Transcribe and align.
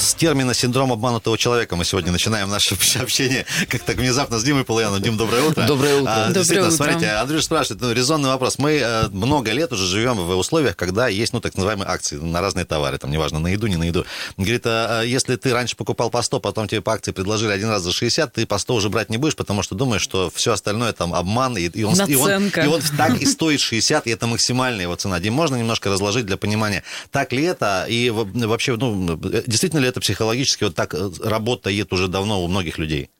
С 0.00 0.14
термина 0.14 0.54
«синдром 0.54 0.92
обманутого 0.92 1.36
человека» 1.36 1.76
мы 1.76 1.84
сегодня 1.84 2.10
начинаем 2.10 2.48
наше 2.48 2.74
общение 3.02 3.44
как 3.68 3.82
так 3.82 3.98
внезапно 3.98 4.38
с 4.38 4.42
Димой 4.42 4.64
Полуяном. 4.64 5.02
Дим, 5.02 5.18
доброе 5.18 5.42
утро. 5.42 5.66
Доброе 5.66 6.00
утро. 6.00 6.10
А, 6.10 6.16
Доброе 6.28 6.34
действительно, 6.36 6.68
утро. 6.68 6.76
смотрите, 6.76 7.10
Андрюш 7.10 7.44
спрашивает, 7.44 7.82
ну, 7.82 7.92
резонный 7.92 8.30
вопрос. 8.30 8.58
Мы 8.58 8.78
э, 8.82 9.08
много 9.08 9.52
лет 9.52 9.70
уже 9.74 9.84
живем 9.84 10.16
в 10.16 10.34
условиях, 10.38 10.74
когда 10.74 11.08
есть, 11.08 11.34
ну, 11.34 11.40
так 11.40 11.54
называемые 11.54 11.86
акции 11.86 12.16
на 12.16 12.40
разные 12.40 12.64
товары, 12.64 12.96
там, 12.96 13.10
неважно, 13.10 13.40
на 13.40 13.48
еду, 13.48 13.66
не 13.66 13.76
на 13.76 13.84
еду. 13.84 14.06
Говорит, 14.38 14.62
а, 14.64 15.00
а 15.00 15.04
если 15.04 15.36
ты 15.36 15.52
раньше 15.52 15.76
покупал 15.76 16.08
по 16.08 16.22
100, 16.22 16.40
потом 16.40 16.66
тебе 16.66 16.80
по 16.80 16.94
акции 16.94 17.12
предложили 17.12 17.52
один 17.52 17.68
раз 17.68 17.82
за 17.82 17.92
60, 17.92 18.32
ты 18.32 18.46
по 18.46 18.56
100 18.56 18.74
уже 18.74 18.88
брать 18.88 19.10
не 19.10 19.18
будешь, 19.18 19.36
потому 19.36 19.62
что 19.62 19.74
думаешь, 19.74 20.02
что 20.02 20.32
все 20.34 20.54
остальное 20.54 20.94
там 20.94 21.12
обман, 21.12 21.58
и, 21.58 21.66
и 21.66 21.84
он, 21.84 21.94
и, 22.08 22.14
он, 22.14 22.48
и 22.48 22.66
он 22.66 22.80
так 22.96 23.20
и 23.20 23.26
стоит 23.26 23.60
60, 23.60 24.06
и 24.06 24.10
это 24.10 24.26
максимальная 24.26 24.84
его 24.84 24.96
цена. 24.96 25.20
Дим, 25.20 25.34
можно 25.34 25.56
немножко 25.56 25.90
разложить 25.90 26.24
для 26.24 26.38
понимания, 26.38 26.84
так 27.10 27.32
ли 27.34 27.42
это, 27.42 27.84
и 27.86 28.08
вообще, 28.08 28.76
ну, 28.76 29.18
действительно 29.46 29.80
ли 29.80 29.89
это 29.90 30.00
психологически 30.00 30.64
вот 30.64 30.74
так 30.74 30.94
э, 30.94 31.10
работает 31.22 31.92
уже 31.92 32.08
давно 32.08 32.42
у 32.42 32.48
многих 32.48 32.78
людей? 32.78 33.10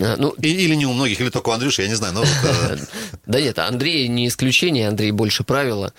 А, 0.00 0.16
Ну, 0.18 0.30
Или 0.42 0.74
не 0.74 0.86
у 0.86 0.92
многих, 0.92 1.20
или 1.20 1.30
только 1.30 1.48
у 1.48 1.52
Андрюши, 1.52 1.82
я 1.82 1.88
не 1.88 1.94
знаю. 1.94 2.14
Но 2.14 2.22
э, 2.22 2.76
да 3.26 3.40
нет, 3.40 3.58
Андрей 3.58 4.08
не 4.08 4.28
исключение, 4.28 4.88
Андрей 4.88 5.10
больше 5.10 5.44
правила. 5.44 5.92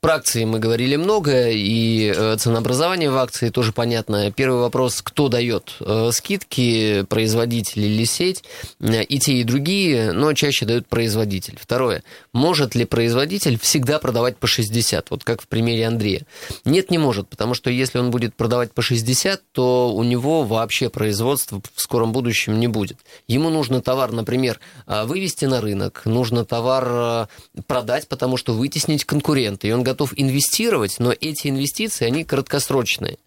Про 0.00 0.14
акции 0.14 0.44
мы 0.44 0.58
говорили 0.58 0.96
много, 0.96 1.48
и 1.48 2.12
э, 2.14 2.36
ценообразование 2.36 3.10
в 3.10 3.16
акции 3.16 3.50
тоже 3.50 3.72
понятно. 3.72 4.30
Первый 4.30 4.60
вопрос, 4.60 5.02
кто 5.02 5.28
дает 5.28 5.74
э, 5.80 6.10
скидки, 6.12 7.04
производитель 7.08 7.84
или 7.84 8.04
сеть, 8.04 8.44
Э, 8.80 9.02
и 9.02 9.18
те, 9.18 9.34
и 9.34 9.44
другие, 9.44 10.12
но 10.12 10.32
чаще 10.32 10.66
дают 10.66 10.86
производитель. 10.86 11.58
Второе, 11.60 12.02
может 12.32 12.74
ли 12.74 12.84
производитель 12.84 13.58
всегда 13.58 13.98
продавать 13.98 14.36
по 14.36 14.46
60, 14.46 15.10
вот 15.10 15.24
как 15.24 15.42
в 15.42 15.48
примере 15.48 15.86
Андрея? 15.86 16.26
Нет, 16.64 16.90
не 16.90 16.98
может, 16.98 17.28
потому 17.28 17.54
что 17.54 17.70
если 17.70 17.98
он 17.98 18.10
будет 18.10 18.34
продавать 18.34 18.72
по 18.72 18.82
60, 18.82 19.42
то 19.52 19.92
у 19.92 20.02
него 20.02 20.42
вообще 20.44 20.88
производства 20.88 21.60
в 21.74 21.80
скором 21.80 22.12
будущем 22.12 22.58
не 22.58 22.68
будет. 22.68 22.98
Ему 23.28 23.50
нужно 23.50 23.80
товар, 23.80 24.12
например, 24.12 24.60
вывести 24.86 25.44
на 25.44 25.60
рынок, 25.60 26.02
нужно 26.04 26.44
товар 26.44 27.28
продать, 27.66 28.08
потому 28.08 28.36
что 28.36 28.52
вытеснить 28.52 29.04
конкурента, 29.04 29.66
и 29.66 29.72
он 29.72 29.79
готов 29.82 30.12
инвестировать, 30.16 30.96
но 30.98 31.12
эти 31.12 31.48
инвестиции, 31.48 32.06
они 32.06 32.24
краткосрочные. 32.24 33.18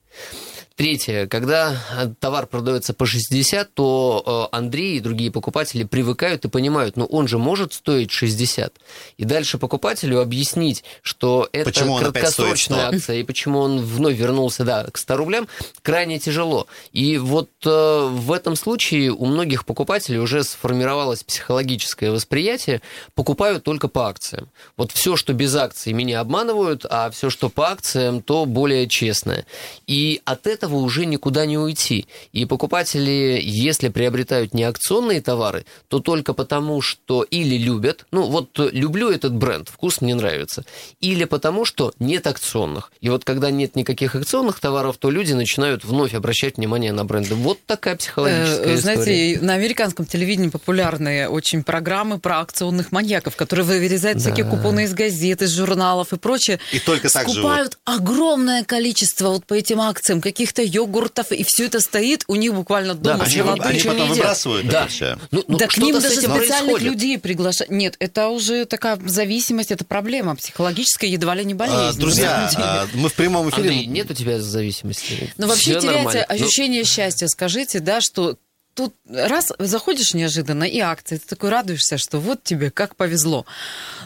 Третье, 0.75 1.27
когда 1.27 1.77
э, 1.91 2.09
товар 2.19 2.47
продается 2.47 2.95
по 2.95 3.05
60, 3.05 3.75
то 3.75 4.49
э, 4.51 4.55
Андрей 4.55 4.97
и 4.97 4.99
другие 4.99 5.29
покупатели 5.29 5.83
привыкают 5.83 6.45
и 6.45 6.49
понимают, 6.49 6.97
ну 6.97 7.05
он 7.05 7.27
же 7.27 7.37
может 7.37 7.73
стоить 7.73 8.09
60. 8.09 8.73
И 9.17 9.23
дальше 9.23 9.59
покупателю 9.59 10.19
объяснить, 10.19 10.83
что 11.03 11.47
это 11.51 11.65
Почему 11.65 11.99
краткосрочная 11.99 12.87
100. 12.87 12.95
акция, 12.95 13.15
и 13.17 13.23
почему 13.23 13.59
он 13.59 13.81
вновь 13.81 14.15
вернулся 14.15 14.63
да, 14.63 14.85
к 14.85 14.97
100 14.97 15.15
рублям, 15.15 15.47
крайне 15.83 16.17
тяжело. 16.17 16.65
И 16.91 17.19
вот 17.19 17.51
э, 17.63 18.07
в 18.09 18.31
этом 18.31 18.55
случае 18.55 19.11
у 19.11 19.27
многих 19.27 19.67
покупателей 19.67 20.17
уже 20.17 20.43
сформировалось 20.43 21.23
психологическое 21.23 22.09
восприятие, 22.09 22.81
покупают 23.13 23.63
только 23.63 23.87
по 23.87 24.07
акциям. 24.07 24.49
Вот 24.75 24.91
все, 24.91 25.17
что 25.17 25.33
без 25.33 25.55
акций, 25.55 25.93
меня 25.93 26.19
обманывают, 26.19 26.83
а 26.89 27.11
все, 27.11 27.29
что 27.29 27.49
по 27.49 27.69
акциям, 27.69 28.23
то 28.23 28.47
более 28.47 28.87
честное. 28.87 29.45
И 29.85 30.19
от 30.25 30.47
этого 30.47 30.62
уже 30.71 31.05
никуда 31.05 31.45
не 31.45 31.57
уйти. 31.57 32.07
И 32.31 32.45
покупатели, 32.45 33.39
если 33.43 33.89
приобретают 33.89 34.53
не 34.53 34.63
акционные 34.63 35.21
товары, 35.21 35.65
то 35.87 35.99
только 35.99 36.33
потому, 36.33 36.81
что 36.81 37.23
или 37.23 37.57
любят, 37.57 38.05
ну 38.11 38.23
вот 38.23 38.59
э, 38.59 38.69
люблю 38.71 39.09
этот 39.09 39.33
бренд, 39.33 39.69
вкус 39.69 40.01
мне 40.01 40.15
нравится, 40.15 40.65
или 40.99 41.25
потому, 41.25 41.65
что 41.65 41.93
нет 41.99 42.27
акционных. 42.27 42.91
И 43.01 43.09
вот 43.09 43.23
когда 43.23 43.51
нет 43.51 43.75
никаких 43.75 44.15
акционных 44.15 44.59
товаров, 44.59 44.97
то 44.97 45.09
люди 45.09 45.33
начинают 45.33 45.83
вновь 45.83 46.13
обращать 46.13 46.57
внимание 46.57 46.91
на 46.91 47.05
бренды. 47.05 47.35
Вот 47.35 47.59
такая 47.65 47.95
психологическая 47.95 48.63
Э, 48.63 48.75
история. 48.75 48.77
Знаете, 48.77 49.39
на 49.41 49.53
американском 49.53 50.05
телевидении 50.05 50.49
популярные 50.49 51.29
очень 51.29 51.63
программы 51.63 52.19
про 52.19 52.41
акционных 52.41 52.91
маньяков, 52.91 53.35
которые 53.35 53.65
вырезают 53.65 54.19
всякие 54.19 54.45
купоны 54.45 54.85
из 54.85 54.93
газет, 54.93 55.41
из 55.41 55.51
журналов 55.51 56.13
и 56.13 56.17
прочее. 56.17 56.59
И 56.71 56.79
только 56.79 57.09
так 57.09 57.27
Скупают 57.29 57.77
огромное 57.85 58.63
количество 58.63 59.29
вот 59.29 59.45
по 59.45 59.53
этим 59.53 59.81
акциям 59.81 60.21
каких-то 60.53 60.61
йогуртов, 60.77 61.31
и 61.31 61.43
все 61.43 61.65
это 61.65 61.79
стоит 61.79 62.23
у 62.27 62.35
них 62.35 62.53
буквально 62.53 62.93
Да, 62.95 63.13
дома. 63.13 63.25
в 63.25 63.27
Они, 63.27 63.41
они 63.61 63.79
потом 63.81 64.09
выбрасывают 64.09 64.67
Да. 64.67 64.81
это 64.83 64.89
все. 64.91 65.17
Ну, 65.31 65.43
ну, 65.47 65.57
да 65.57 65.67
к 65.67 65.77
ним 65.77 65.99
даже 65.99 66.09
специальных 66.15 66.47
происходит. 66.47 66.81
людей 66.81 67.19
приглашают. 67.19 67.71
Нет, 67.71 67.95
это 67.99 68.27
уже 68.29 68.65
такая 68.65 68.99
зависимость, 69.05 69.71
это 69.71 69.85
проблема 69.85 70.35
психологическая, 70.35 71.09
едва 71.09 71.35
ли 71.35 71.45
не 71.45 71.53
болезнь. 71.53 71.77
А, 71.77 71.93
Друзья, 71.93 72.51
а, 72.55 72.87
мы 72.93 73.09
в 73.09 73.13
прямом 73.13 73.49
эфире... 73.49 73.69
Андрей, 73.69 73.85
нет 73.85 74.09
у 74.11 74.13
тебя 74.13 74.39
зависимости? 74.39 75.33
Ну, 75.37 75.47
вообще 75.47 75.71
Всё 75.71 75.79
теряется 75.81 75.95
нормально. 76.05 76.25
Ну, 76.29 76.35
ощущение 76.35 76.83
счастья. 76.83 77.27
Скажите, 77.27 77.79
да, 77.79 78.01
что 78.01 78.37
тут 78.73 78.93
раз 79.09 79.51
заходишь 79.59 80.13
неожиданно 80.13 80.63
и 80.63 80.79
акции, 80.79 81.17
ты 81.17 81.27
такой 81.27 81.49
радуешься, 81.49 81.97
что 81.97 82.19
вот 82.19 82.43
тебе 82.43 82.71
как 82.71 82.95
повезло. 82.95 83.45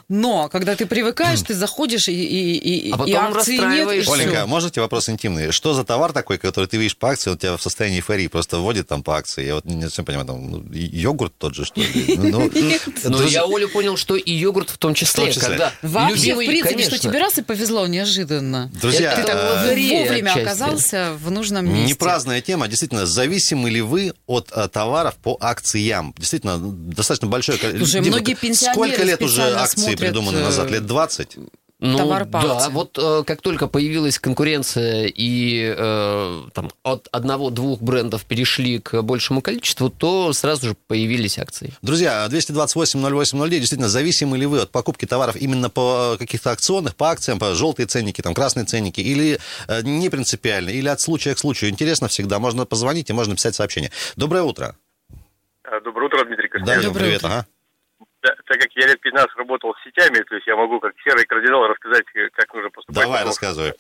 Но 0.10 0.50
когда 0.50 0.76
ты 0.76 0.86
привыкаешь, 0.86 1.42
ты 1.42 1.54
заходишь 1.54 2.08
и, 2.08 2.14
и, 2.14 2.58
и, 2.58 2.92
А 2.92 2.96
и 2.96 2.98
потом 2.98 3.38
акции 3.38 3.58
нет, 3.58 4.08
и. 4.08 4.12
Оленька, 4.12 4.46
можете 4.46 4.82
вопрос 4.82 5.10
интимный? 5.10 5.52
Что 5.52 5.74
за 5.74 5.84
товар 5.84 6.14
такой, 6.14 6.38
который 6.38 6.66
ты 6.66 6.78
видишь 6.78 6.98
по 6.98 7.10
акции, 7.10 7.30
он 7.30 7.38
тебя 7.38 7.58
в 7.58 7.62
состоянии 7.62 7.98
эйфории 7.98 8.28
просто 8.28 8.58
вводит 8.58 8.88
там 8.88 9.04
по 9.04 9.18
акции? 9.18 9.46
Я 9.46 9.56
вот 9.56 9.66
не 9.66 9.82
совсем 9.84 10.06
понимаю, 10.06 10.28
там, 10.28 10.52
ну, 10.52 10.64
йогурт 10.72 11.34
тот 11.38 11.56
же, 11.56 11.66
что 11.66 11.82
ли? 11.82 12.16
Ну, 12.28 12.50
ну, 12.54 12.72
Но 13.04 13.18
друзья, 13.20 13.42
я, 13.42 13.46
Оля, 13.46 13.68
понял, 13.68 13.96
что 13.96 14.16
и 14.16 14.32
йогурт 14.32 14.70
в 14.70 14.78
том 14.78 14.94
числе. 14.94 15.24
В 15.24 15.26
том 15.26 15.34
числе. 15.34 15.50
Когда 15.50 15.74
Вообще, 15.82 16.16
любимый, 16.16 16.46
в 16.46 16.50
принципе, 16.50 16.74
конечно. 16.74 16.98
что 16.98 17.08
тебе 17.08 17.20
раз 17.20 17.38
и 17.38 17.42
повезло 17.42 17.88
неожиданно. 17.88 18.72
Друзья, 18.82 19.16
ты 19.16 19.24
так 19.24 19.36
э, 19.36 19.76
вовремя 19.92 20.34
оказался 20.34 21.14
в 21.22 21.32
нужном 21.32 21.66
месте. 21.66 21.86
Не 21.86 21.94
праздная 21.94 22.42
тема. 22.42 22.68
Действительно, 22.68 23.06
зависимы 23.06 23.70
ли 23.70 23.82
вы 23.82 24.14
от 24.26 24.52
товаров 24.68 25.16
по 25.16 25.38
акциям? 25.40 26.14
Действительно, 26.18 26.58
достаточно 26.60 27.28
большое 27.28 27.58
количество. 27.58 27.86
Слушай, 27.86 28.10
многие 28.10 28.34
пенсионеры 28.34 28.74
Сколько 28.74 29.04
лет 29.04 29.22
уже 29.22 29.42
акции 29.42 29.82
смотрят, 29.82 30.00
придуманы 30.00 30.38
э, 30.38 30.44
назад? 30.44 30.72
Лет 30.72 30.86
20? 30.86 31.38
Ну, 31.80 31.96
товар 31.96 32.26
по 32.26 32.42
да, 32.42 32.54
акциям. 32.56 32.74
вот 32.74 32.98
э, 32.98 33.24
как 33.24 33.42
только 33.42 33.68
появилась 33.68 34.18
конкуренция 34.18 35.06
и 35.14 35.76
э, 35.78 36.42
там, 36.54 36.72
от 36.82 37.08
одного-двух 37.12 37.82
брендов 37.82 38.26
перешли 38.26 38.80
к 38.80 39.04
большему 39.04 39.44
количеству, 39.44 39.92
то 39.92 40.34
сразу 40.34 40.70
же 40.70 40.76
появились 40.88 41.38
акции. 41.38 41.72
Друзья, 41.84 42.28
228-08-09, 42.32 43.50
действительно, 43.50 43.90
зависимы 43.90 44.40
ли 44.40 44.48
вы 44.48 44.62
от 44.62 44.72
покупки 44.72 45.06
товаров 45.06 45.36
именно 45.36 45.70
по 45.70 46.16
каких-то 46.18 46.50
акционных, 46.52 46.96
по 46.96 47.12
акциям, 47.12 47.38
по 47.38 47.54
желтые 47.54 47.86
ценники, 47.86 48.22
там, 48.22 48.34
красные 48.34 48.66
ценники, 48.66 49.00
или 49.02 49.38
э, 49.68 49.82
не 49.84 50.10
принципиально, 50.10 50.70
или 50.72 50.88
от 50.88 51.00
случая 51.00 51.36
к 51.36 51.38
случаю? 51.40 51.70
Интересно 51.70 52.08
всегда, 52.08 52.40
можно 52.40 52.66
позвонить 52.66 53.12
и 53.12 53.14
можно 53.14 53.36
писать 53.36 53.54
сообщение. 53.54 53.92
Доброе 54.16 54.42
утро. 54.42 54.76
А, 55.64 55.80
Доброе 55.82 56.08
утро, 56.08 56.26
Дмитрий 56.26 56.50
Да, 56.50 56.58
Костяев. 56.60 56.82
Дим, 56.82 56.90
Доброе 56.94 57.04
привет. 57.06 57.20
утро. 57.24 57.28
Ага. 57.34 57.46
Так 58.46 58.60
как 58.60 58.72
я 58.76 58.88
лет 58.88 59.00
15 59.00 59.36
работал 59.38 59.74
с 59.76 59.84
сетями, 59.84 60.24
то 60.24 60.36
есть 60.36 60.48
я 60.48 60.56
могу 60.56 60.80
как 60.80 60.94
серый 61.04 61.26
кардинал 61.26 61.68
рассказать, 61.68 62.06
э, 62.16 62.30
как 62.34 62.54
нужно 62.54 62.70
поступать. 62.70 63.04
Давай, 63.04 63.24
рассказывай. 63.24 63.74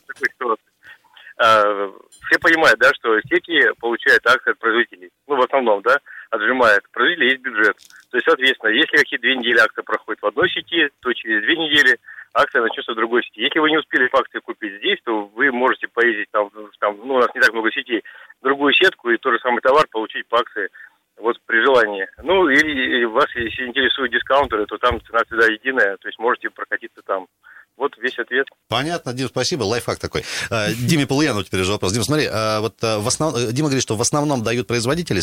А, 1.37 1.91
Все 2.29 2.39
понимают, 2.39 2.79
да, 2.79 2.91
что 2.95 3.19
сети 3.21 3.61
получают 3.79 4.25
акции 4.25 4.51
от 4.51 4.59
производителей. 4.59 5.11
Ну, 5.27 5.35
в 5.35 5.41
основном, 5.41 5.81
да, 5.83 5.97
отжимают. 6.31 6.83
У 6.87 6.93
производителя 6.93 7.29
есть 7.29 7.41
бюджет. 7.41 7.77
То 8.09 8.17
есть, 8.17 8.25
соответственно, 8.25 8.71
если 8.71 8.97
какие 8.97 9.19
две 9.19 9.35
недели 9.35 9.59
акция 9.59 9.83
проходит 9.83 10.21
в 10.21 10.25
одной 10.25 10.49
сети, 10.49 10.89
то 11.01 11.13
через 11.13 11.43
две 11.43 11.55
недели 11.55 11.99
акция 12.33 12.61
начнется 12.61 12.93
в 12.93 12.95
другой 12.95 13.23
сети. 13.23 13.41
Если 13.41 13.59
вы 13.59 13.69
не 13.69 13.77
успели 13.77 14.09
акции 14.11 14.39
купить 14.39 14.77
здесь, 14.77 14.99
то 15.03 15.25
вы 15.35 15.51
можете 15.51 15.87
поездить 15.87 16.29
там, 16.31 16.49
там, 16.79 16.97
ну, 17.03 17.15
у 17.15 17.19
нас 17.19 17.29
не 17.35 17.41
так 17.41 17.53
много 17.53 17.71
сетей, 17.71 18.03
в 18.41 18.43
другую 18.43 18.73
сетку 18.73 19.09
и 19.09 19.17
тот 19.17 19.33
же 19.33 19.39
самый 19.39 19.61
товар 19.61 19.85
получить 19.91 20.27
по 20.27 20.39
акции 20.39 20.69
вот 21.17 21.37
при 21.45 21.63
желании. 21.63 22.07
Ну, 22.23 22.49
или, 22.49 23.05
вас, 23.05 23.27
если 23.35 23.67
интересуют 23.67 24.11
дискаунтеры, 24.11 24.65
то 24.65 24.77
там 24.77 25.01
цена 25.01 25.19
всегда 25.25 25.47
единая, 25.47 25.97
то 25.97 26.07
есть 26.07 26.19
можете 26.19 26.49
прокатиться 26.49 27.01
там. 27.05 27.27
Вот 27.77 27.91
весь 28.01 28.17
ответ. 28.17 28.47
Понятно, 28.69 29.13
Дим, 29.13 29.27
спасибо, 29.27 29.61
лайфхак 29.63 29.99
такой. 29.99 30.23
Э, 30.49 30.73
Диме 30.73 31.05
Полуяну 31.05 31.43
теперь 31.43 31.63
же 31.63 31.71
вопрос. 31.71 31.93
Дим, 31.93 32.03
смотри, 32.03 32.25
э, 32.25 32.59
вот 32.59 32.75
э, 32.81 32.97
в 32.97 33.07
основ... 33.07 33.35
Дима 33.53 33.67
говорит, 33.67 33.83
что 33.83 33.95
в 33.95 34.01
основном 34.01 34.41
дают 34.43 34.65
производители 34.65 35.19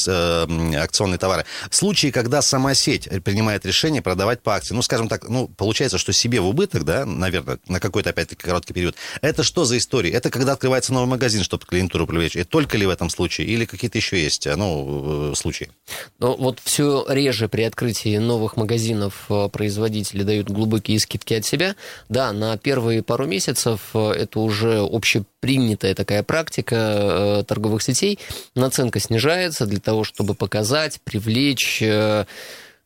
акционные 0.77 1.19
товары. 1.19 1.45
В 1.69 1.75
случае, 1.75 2.13
когда 2.13 2.43
сама 2.43 2.75
сеть 2.75 3.09
принимает 3.25 3.67
решение 3.67 4.03
продавать 4.03 4.41
по 4.41 4.55
акции, 4.55 4.73
ну, 4.73 4.83
скажем 4.83 5.09
так, 5.09 5.29
ну, 5.29 5.49
получается, 5.49 5.99
что 5.99 6.13
себе 6.13 6.41
в 6.41 6.47
убыток, 6.47 6.85
да, 6.85 7.05
наверное, 7.05 7.59
на 7.67 7.81
какой-то, 7.81 8.11
опять-таки, 8.11 8.43
короткий 8.43 8.73
период. 8.73 8.95
Это 9.21 9.43
что 9.43 9.65
за 9.65 9.77
история? 9.77 10.13
Это 10.13 10.31
когда 10.31 10.53
открывается 10.53 10.93
новый 10.93 11.09
магазин, 11.09 11.43
чтобы 11.43 11.67
клиентуру 11.67 12.07
привлечь? 12.07 12.37
И 12.37 12.45
только 12.45 12.79
ли 12.79 12.87
в 12.87 12.91
этом 12.91 13.11
случае? 13.11 13.49
Или 13.49 13.65
какие-то 13.65 13.99
еще 13.99 14.23
есть, 14.23 14.47
ну, 14.47 15.35
случаи? 15.35 15.71
Но 16.21 16.37
вот 16.37 16.61
все 16.63 17.05
реже 17.09 17.49
при 17.49 17.63
открытии 17.63 18.17
новых 18.19 18.57
магазинов 18.57 19.29
производители 19.53 20.23
дают 20.23 20.49
глубокие 20.49 21.01
скидки 21.01 21.35
от 21.35 21.45
себя. 21.45 21.75
Да, 22.09 22.33
на 22.33 22.44
первые 22.63 23.03
пару 23.03 23.27
месяцев 23.27 23.81
э, 23.95 24.11
это 24.13 24.41
уже 24.41 24.81
общепринятая 24.81 25.95
такая 25.95 26.23
практика 26.23 26.77
э, 26.77 27.45
торговых 27.47 27.83
сетей. 27.83 28.19
Наценка 28.55 29.01
снижается 29.01 29.67
для 29.67 29.81
того, 29.81 30.05
чтобы 30.05 30.35
показать, 30.35 31.01
привлечь 31.05 31.81
э, 31.83 32.25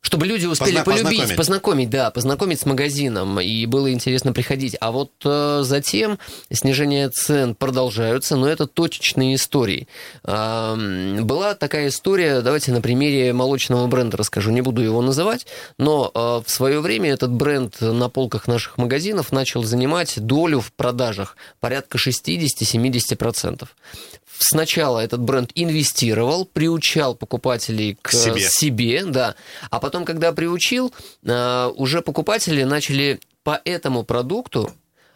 чтобы 0.01 0.25
люди 0.27 0.45
успели 0.45 0.77
Позна- 0.77 0.83
полюбить, 0.85 1.03
познакомить. 1.19 1.37
познакомить. 1.37 1.89
да, 1.89 2.09
познакомить 2.09 2.59
с 2.61 2.65
магазином, 2.65 3.39
и 3.39 3.65
было 3.65 3.91
интересно 3.91 4.31
приходить. 4.33 4.75
А 4.79 4.91
вот 4.91 5.11
э, 5.25 5.59
затем 5.63 6.17
снижение 6.51 7.09
цен 7.09 7.53
продолжаются, 7.53 8.35
но 8.37 8.47
это 8.47 8.65
точечные 8.65 9.35
истории. 9.35 9.87
Ам, 10.23 11.25
была 11.25 11.53
такая 11.53 11.89
история, 11.89 12.41
давайте 12.41 12.71
на 12.71 12.81
примере 12.81 13.33
молочного 13.33 13.87
бренда 13.87 14.17
расскажу, 14.17 14.51
не 14.51 14.61
буду 14.61 14.81
его 14.81 15.01
называть, 15.01 15.45
но 15.77 16.11
э, 16.13 16.19
в 16.45 16.49
свое 16.49 16.79
время 16.79 17.11
этот 17.11 17.31
бренд 17.31 17.79
на 17.81 18.09
полках 18.09 18.47
наших 18.47 18.77
магазинов 18.77 19.31
начал 19.31 19.63
занимать 19.63 20.13
долю 20.19 20.61
в 20.61 20.71
продажах 20.73 21.35
порядка 21.59 21.97
60-70%. 21.97 23.67
Сначала 24.41 24.99
этот 24.99 25.19
бренд 25.19 25.51
инвестировал, 25.53 26.45
приучал 26.45 27.13
покупателей 27.13 27.97
к, 28.01 28.11
себе. 28.11 28.39
себе, 28.39 29.03
да. 29.05 29.35
А 29.69 29.79
потом, 29.79 30.05
когда 30.05 30.31
приучил, 30.31 30.93
э, 31.23 31.71
уже 31.75 32.01
покупатели 32.01 32.63
начали 32.63 33.19
по 33.43 33.59
этому 33.65 34.03
продукту 34.03 34.71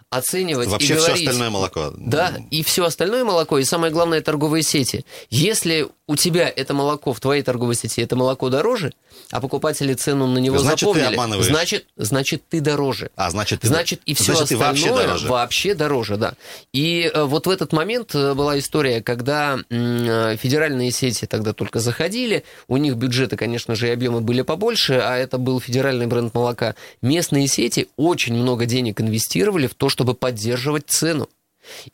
оценивать 0.09 0.67
Вообще 0.67 0.93
и 0.93 0.97
все 0.97 1.05
говорить, 1.05 1.27
остальное 1.27 1.49
молоко. 1.49 1.93
да, 1.95 2.33
и 2.51 2.63
все 2.63 2.85
остальное 2.85 3.23
молоко, 3.23 3.57
и 3.57 3.63
самое 3.63 3.91
главное 3.91 4.21
торговые 4.21 4.61
сети. 4.61 5.05
Если 5.29 5.87
у 6.13 6.15
тебя 6.15 6.47
это 6.47 6.75
молоко 6.75 7.11
в 7.11 7.19
твоей 7.19 7.41
торговой 7.41 7.73
сети, 7.73 7.99
это 7.99 8.15
молоко 8.15 8.49
дороже, 8.49 8.93
а 9.31 9.41
покупатели 9.41 9.95
цену 9.95 10.27
на 10.27 10.37
него 10.37 10.59
Значит, 10.59 10.81
ты 10.81 10.85
запомнили, 10.85 11.05
обманываешь. 11.15 11.47
значит, 11.47 11.87
значит, 11.97 12.43
ты 12.47 12.61
дороже. 12.61 13.09
А, 13.15 13.31
значит, 13.31 13.61
ты- 13.61 13.67
Значит, 13.67 14.01
и 14.05 14.13
все 14.13 14.35
значит, 14.35 14.49
ты 14.49 14.53
остальное 14.53 14.91
вообще 14.91 15.05
дороже. 15.07 15.27
вообще 15.27 15.73
дороже, 15.73 16.17
да. 16.17 16.33
И 16.71 17.09
э, 17.11 17.23
вот 17.23 17.47
в 17.47 17.49
этот 17.49 17.73
момент 17.73 18.13
э, 18.13 18.35
была 18.35 18.59
история, 18.59 19.01
когда 19.01 19.57
э, 19.71 20.35
федеральные 20.39 20.91
сети 20.91 21.25
тогда 21.25 21.53
только 21.53 21.79
заходили, 21.79 22.43
у 22.67 22.77
них 22.77 22.93
бюджеты, 22.95 23.35
конечно 23.35 23.73
же, 23.73 23.87
и 23.87 23.91
объемы 23.91 24.21
были 24.21 24.43
побольше, 24.43 25.01
а 25.03 25.17
это 25.17 25.39
был 25.39 25.59
федеральный 25.59 26.05
бренд 26.05 26.31
молока. 26.35 26.75
Местные 27.01 27.47
сети 27.47 27.87
очень 27.97 28.35
много 28.35 28.67
денег 28.67 29.01
инвестировали 29.01 29.65
в 29.65 29.73
то, 29.73 29.89
чтобы 29.89 30.13
поддерживать 30.13 30.83
цену. 30.87 31.27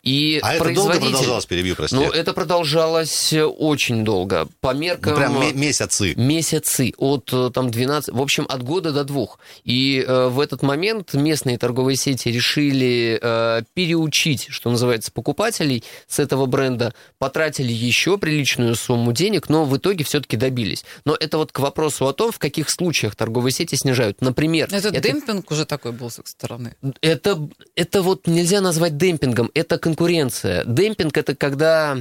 И 0.02 0.38
А 0.42 0.54
это 0.54 0.64
долго 0.64 0.90
производитель- 0.92 1.10
продолжалось, 1.10 1.46
перебью, 1.46 1.76
прости? 1.76 1.96
Ну, 1.96 2.10
это 2.10 2.32
продолжалось 2.32 3.32
э, 3.32 3.44
очень 3.44 4.04
долго. 4.04 4.48
По 4.60 4.74
меркам... 4.74 5.12
Ну, 5.12 5.18
прям 5.18 5.40
ме- 5.40 5.52
месяцы. 5.52 6.14
Месяцы, 6.16 6.92
от 6.96 7.30
э, 7.32 7.50
там 7.52 7.70
12, 7.70 8.14
в 8.14 8.20
общем, 8.20 8.46
от 8.48 8.62
года 8.62 8.92
до 8.92 9.04
двух. 9.04 9.38
И 9.64 10.04
э, 10.06 10.28
в 10.28 10.40
этот 10.40 10.62
момент 10.62 11.14
местные 11.14 11.58
торговые 11.58 11.96
сети 11.96 12.28
решили 12.28 13.18
э, 13.20 13.62
переучить, 13.74 14.46
что 14.50 14.70
называется, 14.70 15.12
покупателей 15.12 15.84
с 16.06 16.18
этого 16.18 16.46
бренда, 16.46 16.94
потратили 17.18 17.72
еще 17.72 18.18
приличную 18.18 18.74
сумму 18.74 19.12
денег, 19.12 19.48
но 19.48 19.64
в 19.64 19.76
итоге 19.76 20.04
все-таки 20.04 20.36
добились. 20.36 20.84
Но 21.04 21.16
это 21.18 21.38
вот 21.38 21.52
к 21.52 21.58
вопросу 21.60 22.06
о 22.06 22.12
том, 22.12 22.32
в 22.32 22.38
каких 22.38 22.70
случаях 22.70 23.16
торговые 23.16 23.52
сети 23.52 23.76
снижают. 23.76 24.20
Например, 24.20 24.68
Это, 24.70 24.88
это- 24.88 25.00
демпинг 25.00 25.50
уже 25.50 25.64
такой 25.64 25.92
был 25.92 26.10
с 26.10 26.18
их 26.18 26.26
стороны. 26.28 26.74
это, 27.00 27.48
это 27.76 28.02
вот 28.02 28.26
нельзя 28.26 28.60
назвать 28.60 28.96
демпингом, 28.96 29.50
это 29.60 29.78
конкуренция. 29.78 30.64
Демпинг 30.64 31.16
это 31.16 31.36
когда 31.36 31.96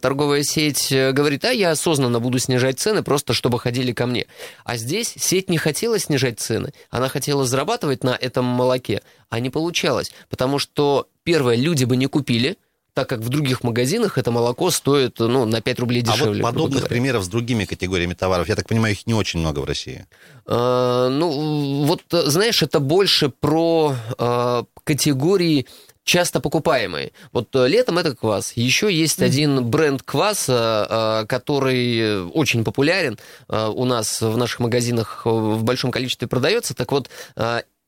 торговая 0.00 0.42
сеть 0.42 0.90
э, 0.90 1.12
говорит, 1.12 1.44
а 1.44 1.52
я 1.52 1.70
осознанно 1.70 2.20
буду 2.20 2.38
снижать 2.38 2.80
цены, 2.80 3.02
просто 3.02 3.32
чтобы 3.32 3.58
ходили 3.58 3.92
ко 3.92 4.06
мне. 4.06 4.26
А 4.64 4.76
здесь 4.76 5.14
сеть 5.16 5.48
не 5.48 5.58
хотела 5.58 5.98
снижать 5.98 6.40
цены, 6.40 6.72
она 6.90 7.08
хотела 7.08 7.44
зарабатывать 7.44 8.04
на 8.04 8.16
этом 8.20 8.44
молоке, 8.44 9.02
а 9.28 9.40
не 9.40 9.50
получалось. 9.50 10.12
Потому 10.28 10.58
что, 10.58 11.06
первое, 11.22 11.56
люди 11.56 11.84
бы 11.84 11.96
не 11.96 12.06
купили, 12.06 12.56
так 12.94 13.08
как 13.08 13.20
в 13.20 13.28
других 13.28 13.62
магазинах 13.62 14.18
это 14.18 14.30
молоко 14.30 14.70
стоит 14.70 15.18
ну, 15.20 15.44
на 15.44 15.60
5 15.60 15.80
рублей 15.80 16.02
А 16.02 16.12
дешевле. 16.12 16.42
вот 16.42 16.52
грубо 16.52 16.52
подобных 16.52 16.88
примеров 16.88 17.24
с 17.24 17.28
другими 17.28 17.64
категориями 17.64 18.14
товаров, 18.14 18.48
я 18.48 18.56
так 18.56 18.68
понимаю, 18.68 18.94
их 18.94 19.06
не 19.06 19.14
очень 19.14 19.40
много 19.40 19.60
в 19.60 19.64
России. 19.64 20.06
Э, 20.46 21.08
Ну, 21.10 21.84
вот, 21.84 22.02
э, 22.12 22.22
знаешь, 22.26 22.62
это 22.62 22.80
больше 22.80 23.28
про 23.28 23.94
э, 24.18 24.62
категории 24.84 25.66
часто 26.10 26.40
покупаемые. 26.40 27.12
Вот 27.32 27.54
э, 27.54 27.68
летом 27.68 27.98
это 27.98 28.16
квас. 28.16 28.52
Еще 28.56 28.92
есть 28.92 29.22
один 29.22 29.64
бренд 29.64 30.02
кваса, 30.02 31.22
э, 31.22 31.26
который 31.26 32.24
очень 32.30 32.64
популярен 32.64 33.16
э, 33.48 33.68
у 33.68 33.84
нас 33.84 34.20
в 34.20 34.36
наших 34.36 34.58
магазинах 34.58 35.22
в 35.24 35.62
большом 35.62 35.92
количестве 35.92 36.26
продается. 36.26 36.74
Так 36.74 36.90
вот, 36.90 37.08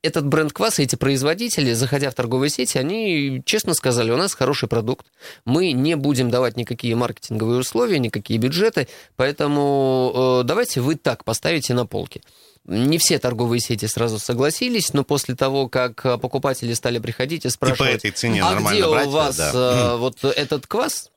этот 0.03 0.27
бренд 0.27 0.53
кваса, 0.53 0.83
эти 0.83 0.97
производители, 0.97 1.73
заходя 1.73 2.11
в 2.11 2.15
торговые 2.15 2.51
сети, 2.51 2.79
они 2.79 3.43
честно 3.45 3.75
сказали, 3.75 4.11
у 4.11 4.17
нас 4.17 4.35
хороший 4.35 4.69
продукт, 4.69 5.07
мы 5.45 5.73
не 5.73 5.97
будем 5.97 6.31
давать 6.31 6.57
никакие 6.57 6.95
маркетинговые 6.95 7.59
условия, 7.59 7.99
никакие 7.99 8.39
бюджеты, 8.39 8.89
поэтому 9.17 10.41
э, 10.43 10.45
давайте 10.45 10.81
вы 10.81 10.95
так 10.95 11.25
поставите 11.25 11.75
на 11.75 11.87
полке. 11.87 12.21
Не 12.65 12.99
все 12.99 13.19
торговые 13.19 13.61
сети 13.61 13.87
сразу 13.87 14.19
согласились, 14.19 14.95
но 14.95 15.03
после 15.03 15.35
того, 15.35 15.69
как 15.69 16.07
э, 16.07 16.17
покупатели 16.17 16.73
стали 16.75 17.01
приходить 17.01 17.45
и 17.45 17.49
спрашивать, 17.49 17.97
этой 17.97 18.13
цене 18.13 18.41
а 18.43 18.53
нормально 18.53 18.79
где 18.79 18.89
брать, 18.89 19.07
у 19.07 19.11
вас 19.11 19.37
да. 19.37 19.51
э, 19.53 19.97
вот 19.97 20.25
этот 20.25 20.69
квас, 20.69 21.11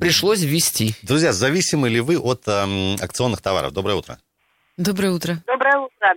пришлось 0.00 0.40
ввести. 0.40 0.94
Друзья, 1.02 1.32
зависимы 1.32 1.90
ли 1.90 2.00
вы 2.00 2.18
от 2.18 2.48
эм, 2.48 2.96
акционных 3.02 3.42
товаров? 3.42 3.72
Доброе 3.72 3.96
утро. 3.96 4.18
Доброе 4.78 5.10
утро. 5.10 5.42
Доброе 5.46 5.78
утро. 5.78 6.14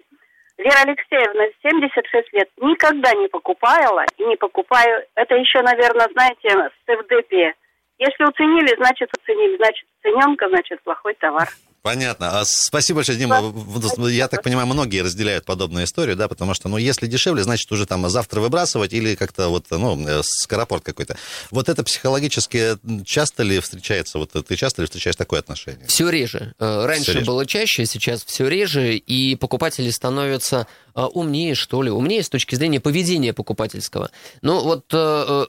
Вера 0.58 0.80
Алексеевна, 0.88 1.44
76 1.62 2.32
лет, 2.32 2.50
никогда 2.62 3.14
не 3.14 3.28
покупала 3.28 4.06
и 4.18 4.24
не 4.24 4.38
покупаю. 4.38 5.04
Это 5.16 5.36
еще, 5.36 5.62
наверное, 5.62 6.08
знаете, 6.14 6.48
с 6.48 6.86
ФДП. 6.88 7.34
Если 8.00 8.24
уценили, 8.24 8.74
значит 8.78 9.10
уценили. 9.18 9.58
Значит, 9.58 9.86
цененка, 10.02 10.48
значит, 10.48 10.82
плохой 10.84 11.14
товар. 11.16 11.50
Понятно. 11.86 12.40
А 12.40 12.46
спасибо 12.46 12.98
большое, 12.98 13.16
Дима. 13.16 13.42
В- 13.42 14.08
Я 14.08 14.28
так 14.28 14.42
понимаю, 14.42 14.66
многие 14.66 15.04
разделяют 15.04 15.46
подобную 15.46 15.86
историю, 15.86 16.16
да, 16.16 16.28
потому 16.28 16.56
что, 16.56 16.68
ну, 16.68 16.78
если 16.78 17.06
дешевле, 17.06 17.44
значит, 17.44 17.72
уже 17.72 17.86
там 17.86 18.10
завтра 18.10 18.42
выбрасывать 18.42 18.92
или 18.92 19.14
как-то 19.14 19.50
вот, 19.50 19.68
ну, 19.70 20.04
э, 20.08 20.22
скоропорт 20.24 20.84
какой-то. 20.84 21.16
Вот 21.52 21.70
это 21.70 21.84
психологически 21.84 22.80
часто 23.06 23.44
ли 23.44 23.60
встречается, 23.60 24.18
вот 24.18 24.32
ты 24.32 24.56
часто 24.56 24.82
ли 24.82 24.88
встречаешь 24.88 25.16
такое 25.16 25.42
отношение? 25.42 25.86
Все 25.86 26.10
реже. 26.10 26.56
Э, 26.58 26.86
Раньше 26.88 27.14
реже. 27.14 27.26
было 27.28 27.46
чаще, 27.46 27.86
сейчас 27.86 28.24
все 28.26 28.48
реже, 28.48 28.96
и 28.98 29.36
покупатели 29.36 29.92
становятся 29.92 30.66
э, 30.96 31.02
умнее, 31.04 31.54
что 31.54 31.84
ли, 31.84 31.92
умнее 31.92 32.24
с 32.24 32.30
точки 32.30 32.56
зрения 32.56 32.80
поведения 32.80 33.32
покупательского. 33.32 34.10
Ну 34.42 34.60
вот 34.64 34.86
э, 34.92 35.26
э, 35.28 35.46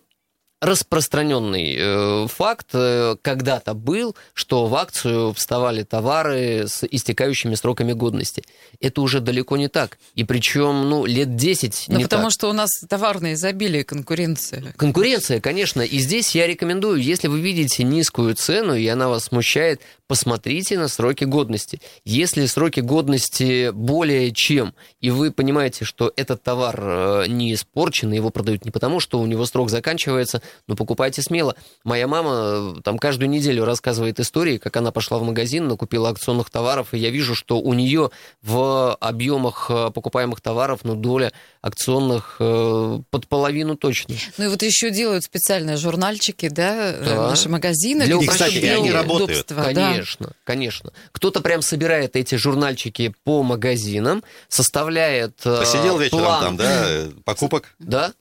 распространенный 0.67 1.77
э, 1.79 2.27
факт 2.29 2.69
э, 2.75 3.17
когда-то 3.23 3.75
был, 3.75 4.17
что 4.35 4.67
в 4.67 4.75
акцию 4.75 5.33
вставали 5.33 5.85
товары 5.85 6.67
с 6.67 6.85
истекающими 6.91 7.55
сроками 7.55 7.93
годности. 7.93 8.43
Это 8.81 9.01
уже 9.01 9.21
далеко 9.21 9.57
не 9.57 9.69
так. 9.69 9.99
И 10.15 10.25
причем, 10.25 10.89
ну, 10.91 11.07
лет 11.07 11.37
10 11.37 11.87
Да 11.89 11.97
не 11.97 12.03
потому 12.03 12.25
так. 12.25 12.33
что 12.33 12.51
у 12.51 12.53
нас 12.53 12.71
товарное 12.89 13.35
изобилие, 13.35 13.85
конкуренция. 13.85 14.75
Конкуренция, 14.77 15.41
конечно. 15.41 15.83
И 15.83 15.99
здесь 15.99 16.35
я 16.35 16.47
рекомендую, 16.47 17.01
если 17.01 17.29
вы 17.29 17.41
видите 17.41 17.85
низкую 17.85 18.35
цену, 18.35 18.75
и 18.75 18.87
она 18.89 19.09
вас 19.09 19.25
смущает, 19.25 19.81
посмотрите 20.07 20.79
на 20.79 20.89
сроки 20.89 21.25
годности. 21.25 21.81
Если 22.05 22.47
сроки 22.47 22.81
годности 22.81 23.71
более 23.71 24.33
чем, 24.33 24.75
и 25.01 25.11
вы 25.11 25.31
понимаете, 25.31 25.85
что 25.85 26.13
этот 26.17 26.43
товар 26.43 26.81
э, 26.81 27.25
не 27.29 27.55
испорчен, 27.55 28.13
и 28.13 28.17
его 28.17 28.31
продают 28.31 28.65
не 28.65 28.71
потому, 28.71 29.01
что 29.01 29.21
у 29.21 29.27
него 29.27 29.47
срок 29.47 29.71
заканчивается, 29.71 30.43
но 30.67 30.77
покупайте 30.77 31.23
смело. 31.23 31.55
Моя 31.85 32.07
мама 32.07 32.75
э, 32.79 32.81
там 32.83 32.99
каждую 32.99 33.29
неделю 33.29 33.65
рассказывает 33.65 34.21
истории, 34.21 34.59
как 34.59 34.77
она 34.77 34.91
пошла 34.93 35.19
в 35.19 35.23
магазин, 35.23 35.69
накупила 35.69 36.09
акционных 36.11 36.51
товаров, 36.51 36.89
и 36.93 36.99
я 36.99 37.11
вижу, 37.11 37.35
что 37.35 37.59
у 37.61 37.75
нее 37.75 38.11
в 38.43 38.95
объемах 38.95 39.67
э, 39.71 39.91
покупаемых 39.91 40.41
товаров, 40.41 40.81
ну, 40.85 40.95
доля 40.95 41.33
акционных 41.63 42.37
э, 42.41 43.01
под 43.11 43.29
половину 43.29 43.77
точно. 43.77 44.15
Ну 44.39 44.45
и 44.45 44.49
вот 44.49 44.63
еще 44.63 44.91
делают 44.91 45.25
специальные 45.25 45.77
журнальчики, 45.77 46.49
да, 46.49 46.93
э, 46.93 47.05
Да. 47.05 47.29
наши 47.29 47.49
магазины. 47.49 48.05
Для 48.07 48.17
И, 48.19 48.27
кстати, 48.27 48.61
для 48.61 48.77
они 48.77 48.91
работают. 48.91 49.31
удобства, 49.51 49.57
да. 49.73 49.91
Конечно, 49.91 50.33
конечно. 50.45 50.93
Кто-то 51.13 51.41
прям 51.41 51.63
собирает 51.63 52.17
эти 52.17 52.35
журнальчики 52.37 53.13
по 53.25 53.43
магазинам, 53.43 54.23
составляет 54.49 55.41
э, 55.45 55.59
Посидел 55.61 55.99
вечером 55.99 56.21
план. 56.25 56.43
там, 56.43 56.57
да, 56.57 56.89
покупок? 57.25 57.75
Да. 57.79 58.13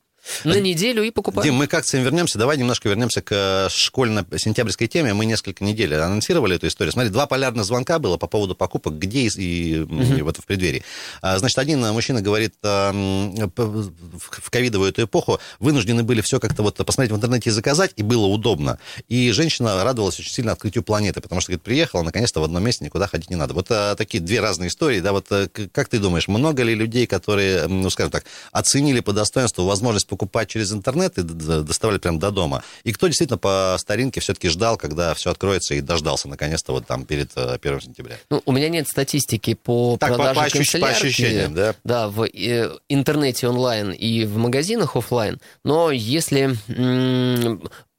На 0.44 0.60
неделю 0.60 1.03
и 1.03 1.12
покупаем. 1.12 1.44
Дим, 1.44 1.55
мы 1.55 1.67
к 1.67 1.74
акциям 1.74 2.03
вернемся. 2.03 2.38
Давай 2.38 2.58
немножко 2.58 2.89
вернемся 2.89 3.22
к 3.22 3.67
школьно-сентябрьской 3.70 4.88
теме. 4.88 5.13
Мы 5.13 5.25
несколько 5.25 5.63
недель 5.63 5.94
анонсировали 5.96 6.55
эту 6.55 6.67
историю. 6.67 6.91
Смотри, 6.91 7.12
два 7.12 7.25
полярных 7.25 7.65
звонка 7.65 8.00
было 8.00 8.17
по 8.17 8.27
поводу 8.27 8.55
покупок, 8.55 8.98
где 8.98 9.22
и, 9.22 9.27
и, 9.27 9.74
и 10.17 10.22
вот 10.22 10.38
в 10.38 10.46
преддверии. 10.46 10.84
А, 11.22 11.38
значит, 11.38 11.58
один 11.60 11.82
мужчина 11.82 12.22
говорит, 12.22 12.53
в 12.62 13.91
ковидовую 14.50 14.89
эту 14.89 15.03
эпоху 15.03 15.39
вынуждены 15.60 16.03
были 16.03 16.22
все 16.22 16.39
как-то 16.39 16.63
вот 16.63 16.77
посмотреть 16.77 17.12
в 17.12 17.15
интернете 17.15 17.50
и 17.50 17.53
заказать, 17.53 17.94
и 17.96 18.03
было 18.03 18.25
удобно. 18.25 18.79
И 19.08 19.32
женщина 19.32 19.84
радовалась 19.84 20.20
очень 20.20 20.32
сильно 20.32 20.51
открытию 20.51 20.84
планеты, 20.84 21.22
потому 21.22 21.41
что, 21.41 21.51
говорит, 21.51 21.63
приехала, 21.63 22.01
наконец-то 22.03 22.39
в 22.39 22.44
одном 22.44 22.63
месте 22.63 22.84
никуда 22.86 23.08
ходить 23.08 23.29
не 23.29 23.36
надо. 23.36 23.53
Вот 23.53 23.67
такие 23.98 24.24
две 24.24 24.39
разные 24.39 24.70
истории, 24.70 25.00
да, 25.00 25.12
вот 25.12 25.27
как 25.72 25.88
ты 25.88 26.00
думаешь, 26.00 26.27
много 26.27 26.63
ли 26.63 26.75
людей, 26.75 27.08
которые, 27.08 27.67
ну, 27.67 27.89
скажем 27.89 28.12
так, 28.12 28.25
оценили 28.51 29.00
по 29.00 29.13
достоинству 29.13 29.65
возможность 29.65 30.08
покупать 30.15 30.50
через 30.50 30.72
интернет 30.72 31.17
и 31.17 31.24
доставали 31.24 31.98
прямо 31.98 32.19
до 32.19 32.31
дома? 32.31 32.63
И 32.84 32.91
кто 32.91 33.07
действительно 33.07 33.38
по 33.38 33.75
старинке 33.79 34.22
все-таки 34.22 34.50
ждал, 34.50 34.77
когда 34.77 35.13
все 35.13 35.31
откроется 35.31 35.75
и 35.75 35.81
дождался 35.81 36.27
наконец-то 36.27 36.72
вот 36.72 36.88
там 36.88 37.05
перед 37.05 37.38
1 37.38 37.60
э, 37.62 37.81
сентября? 37.81 38.15
Ну, 38.29 38.41
у 38.45 38.51
меня 38.51 38.69
нет 38.69 38.88
статистики 38.88 39.53
по 39.53 39.98
так, 40.00 40.15
продаже 40.15 40.36
по, 40.36 40.41
по, 40.41 40.45
ощущ... 40.45 40.79
по 40.79 40.88
ощущениям, 40.88 41.53
да? 41.53 41.75
Да, 41.84 42.07
в 42.07 42.24
э, 42.24 42.77
интернете 42.89 43.48
онлайн 43.48 43.91
и 43.91 44.25
в 44.25 44.38
магазинах 44.38 44.95
офлайн, 44.95 45.39
но 45.63 45.91
если 45.91 46.55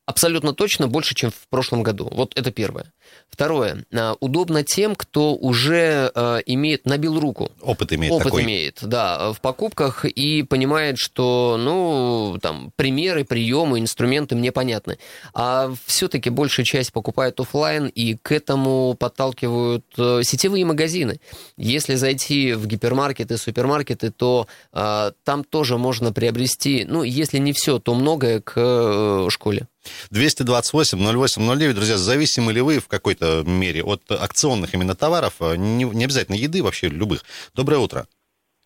абсолютно 0.06 0.54
точно 0.54 0.86
больше, 0.86 1.14
чем 1.14 1.30
в 1.30 1.48
прошлом 1.48 1.82
году. 1.82 2.08
Вот 2.12 2.32
это 2.38 2.50
первое. 2.50 2.92
Второе. 3.28 3.84
А, 3.92 4.14
удобно 4.20 4.62
тем, 4.62 4.94
кто 4.94 5.34
уже 5.34 6.10
э, 6.14 6.38
имеет, 6.46 6.86
набил 6.86 7.18
руку. 7.20 7.50
Опыт 7.60 7.92
имеет 7.92 8.12
Опыт 8.12 8.25
такой. 8.25 8.44
имеет, 8.44 8.78
да, 8.82 9.32
в 9.32 9.40
покупках 9.40 10.04
и 10.04 10.42
понимает, 10.42 10.98
что, 10.98 11.56
ну, 11.58 12.38
там, 12.40 12.72
примеры, 12.76 13.25
приемы, 13.25 13.80
инструменты 13.80 14.36
мне 14.36 14.52
понятны. 14.52 14.98
А 15.34 15.72
все-таки 15.86 16.30
большая 16.30 16.64
часть 16.64 16.92
покупает 16.92 17.38
офлайн, 17.40 17.86
и 17.88 18.14
к 18.14 18.32
этому 18.32 18.94
подталкивают 18.94 19.84
э, 19.98 20.20
сетевые 20.22 20.64
магазины. 20.64 21.20
Если 21.56 21.96
зайти 21.96 22.54
в 22.54 22.66
гипермаркеты, 22.66 23.36
супермаркеты, 23.36 24.10
то 24.10 24.46
э, 24.72 25.12
там 25.25 25.44
тоже 25.44 25.78
можно 25.78 26.12
приобрести, 26.12 26.84
ну, 26.88 27.02
если 27.02 27.38
не 27.38 27.52
все, 27.52 27.78
то 27.80 27.94
многое 27.94 28.40
к 28.40 28.52
э, 28.56 29.26
школе. 29.30 29.66
228 30.11 30.99
08 30.99 31.59
09. 31.59 31.75
Друзья, 31.75 31.97
зависимы 31.97 32.52
ли 32.52 32.61
вы 32.61 32.78
в 32.81 32.88
какой-то 32.88 33.43
мере 33.45 33.83
от 33.83 34.02
акционных 34.11 34.75
именно 34.75 34.95
товаров, 34.95 35.40
не, 35.40 35.85
не 35.85 36.05
обязательно 36.05 36.37
еды, 36.37 36.62
вообще 36.62 36.88
любых. 36.88 37.23
Доброе 37.55 37.78
утро. 37.78 38.07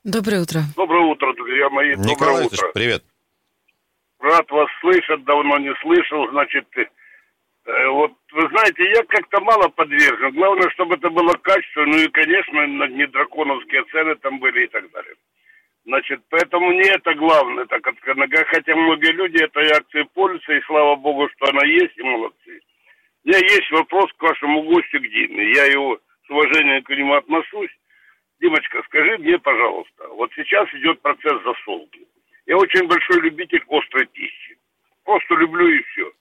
Доброе 0.05 0.41
утро. 0.41 0.61
Доброе 0.77 1.05
утро, 1.05 1.33
друзья 1.35 1.69
мои. 1.69 1.91
Николай 1.97 2.43
Доброе 2.43 2.47
утро. 2.47 2.71
привет. 2.73 3.05
Рад 4.21 4.51
вас 4.51 4.69
слышать, 4.81 5.25
давно 5.25 5.59
не 5.59 5.75
слышал, 5.83 6.29
значит, 6.31 6.67
э, 6.77 7.89
вот, 7.89 8.13
вы 8.33 8.49
знаете, 8.49 8.85
я 8.95 9.03
как-то 9.05 9.41
мало 9.41 9.69
подвержен. 9.69 10.33
Главное, 10.35 10.69
чтобы 10.71 10.97
это 10.97 11.09
было 11.09 11.33
качественно, 11.43 11.87
ну 11.87 11.99
и, 11.99 12.09
конечно, 12.09 12.87
не 12.89 13.07
драконовские 13.07 13.83
цены 13.91 14.15
там 14.17 14.39
были 14.39 14.65
и 14.65 14.69
так 14.69 14.91
далее. 14.91 15.15
Значит, 15.91 16.23
поэтому 16.31 16.71
не 16.71 16.89
это 16.89 17.13
главное, 17.15 17.67
так 17.67 17.85
откровенно 17.85 18.29
хотя 18.47 18.77
многие 18.77 19.11
люди 19.11 19.43
этой 19.43 19.73
акцией 19.73 20.05
пользуются, 20.15 20.53
и 20.53 20.61
слава 20.63 20.95
богу, 20.95 21.29
что 21.31 21.51
она 21.51 21.67
есть, 21.67 21.99
и 21.99 22.03
молодцы. 22.03 22.61
У 23.25 23.29
меня 23.29 23.39
есть 23.39 23.69
вопрос 23.73 24.09
к 24.17 24.23
вашему 24.23 24.63
гостю, 24.63 25.01
к 25.01 25.03
Диме. 25.03 25.53
Я 25.53 25.65
его 25.65 25.99
с 26.27 26.31
уважением 26.31 26.85
к 26.85 26.91
нему 26.91 27.15
отношусь. 27.15 27.73
Димочка, 28.41 28.85
скажи 28.85 29.19
мне, 29.19 29.37
пожалуйста, 29.41 30.07
вот 30.11 30.31
сейчас 30.37 30.73
идет 30.75 31.01
процесс 31.01 31.43
засолки. 31.43 32.07
Я 32.47 32.57
очень 32.57 32.87
большой 32.87 33.23
любитель 33.23 33.65
острой 33.69 34.07
пищи. 34.07 34.59
Просто 35.05 35.35
люблю 35.35 35.67
и 35.67 35.83
все. 35.83 36.13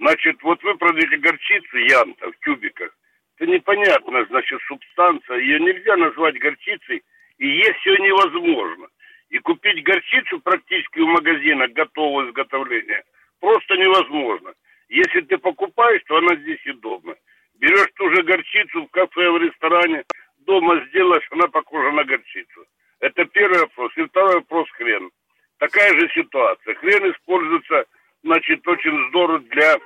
Значит, 0.00 0.42
вот 0.42 0.60
вы 0.64 0.74
продаете 0.74 1.16
горчицу 1.18 1.76
янта 1.78 2.32
в 2.32 2.38
тюбиках. 2.40 2.90
Это 3.38 3.48
непонятно, 3.48 4.24
значит, 4.24 4.60
субстанция. 4.66 5.38
Ее 5.38 5.60
нельзя 5.60 5.96
назвать 5.96 6.40
горчицей– 6.40 7.04
и 7.38 7.46
есть 7.46 7.76
все 7.80 7.96
невозможно. 7.96 8.86
И 9.30 9.38
купить 9.38 9.82
горчицу 9.82 10.40
практически 10.40 11.00
в 11.00 11.06
магазинах 11.06 11.72
готового 11.72 12.28
изготовления 12.28 13.04
просто 13.40 13.76
невозможно. 13.76 14.54
Если 14.88 15.20
ты 15.22 15.38
покупаешь, 15.38 16.02
то 16.06 16.16
она 16.16 16.36
здесь 16.36 16.64
удобна. 16.66 17.14
Берешь 17.54 17.92
ту 17.96 18.10
же 18.14 18.22
горчицу 18.22 18.84
в 18.84 18.90
кафе, 18.90 19.30
в 19.30 19.38
ресторане, 19.38 20.04
дома 20.38 20.84
сделаешь, 20.88 21.26
она 21.30 21.48
похожа 21.48 21.90
на 21.92 22.04
горчицу. 22.04 22.66
Это 23.00 23.24
первый 23.26 23.60
вопрос. 23.60 23.92
И 23.96 24.04
второй 24.04 24.36
вопрос 24.36 24.68
хрен. 24.72 25.10
Такая 25.58 25.92
же 25.98 26.08
ситуация. 26.14 26.74
Хрен 26.74 27.12
используется, 27.12 27.84
значит, 28.22 28.66
очень 28.66 29.08
здорово 29.08 29.40
для 29.40 29.76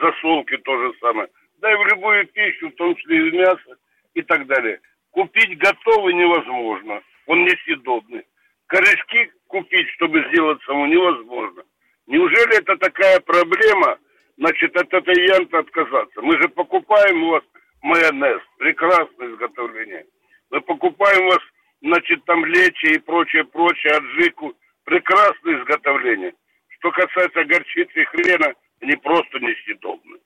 засолки 0.00 0.56
то 0.58 0.76
же 0.78 0.92
самое. 1.00 1.28
Да 1.58 1.72
и 1.72 1.76
в 1.76 1.86
любую 1.86 2.26
пищу, 2.26 2.68
в 2.68 2.74
том 2.74 2.94
числе 2.96 3.18
и 3.18 3.30
в 3.30 3.34
мясо 3.34 3.76
и 4.14 4.22
так 4.22 4.46
далее. 4.46 4.80
Купить 5.10 5.58
готовый 5.58 6.14
невозможно. 6.14 7.02
Он 7.26 7.44
несъедобный. 7.44 8.24
Корешки 8.70 9.32
купить, 9.48 9.88
чтобы 9.96 10.24
сделать 10.28 10.62
самому, 10.62 10.86
невозможно. 10.86 11.64
Неужели 12.06 12.58
это 12.58 12.76
такая 12.76 13.18
проблема, 13.18 13.98
значит, 14.36 14.76
от 14.76 14.94
этой 14.94 15.26
янты 15.26 15.56
отказаться? 15.56 16.22
Мы 16.22 16.40
же 16.40 16.48
покупаем 16.50 17.24
у 17.24 17.30
вас 17.30 17.42
майонез, 17.82 18.40
прекрасное 18.58 19.32
изготовление. 19.32 20.06
Мы 20.50 20.60
покупаем 20.60 21.26
у 21.26 21.30
вас, 21.30 21.40
значит, 21.82 22.24
там 22.26 22.44
лечи 22.44 22.94
и 22.94 22.98
прочее, 22.98 23.42
прочее, 23.44 23.92
аджику, 23.94 24.54
прекрасное 24.84 25.58
изготовление. 25.58 26.32
Что 26.78 26.92
касается 26.92 27.44
горчицы 27.44 28.02
и 28.02 28.04
хрена, 28.04 28.54
они 28.82 28.94
просто 28.98 29.40
несъедобны. 29.40 30.18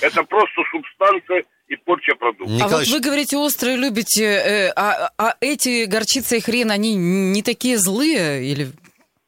Это 0.00 0.24
просто 0.24 0.60
субстанция 0.72 1.44
и 1.72 1.76
порча 1.76 2.14
продуктов. 2.14 2.62
А 2.62 2.68
вот 2.68 2.86
вы 2.86 3.00
говорите, 3.00 3.36
острые 3.36 3.76
любите, 3.76 4.24
э, 4.24 4.72
а, 4.76 5.10
а 5.18 5.34
эти 5.40 5.84
горчица 5.84 6.36
и 6.36 6.40
хрен, 6.40 6.70
они 6.70 6.94
не 6.94 7.42
такие 7.42 7.78
злые 7.78 8.44
или 8.44 8.70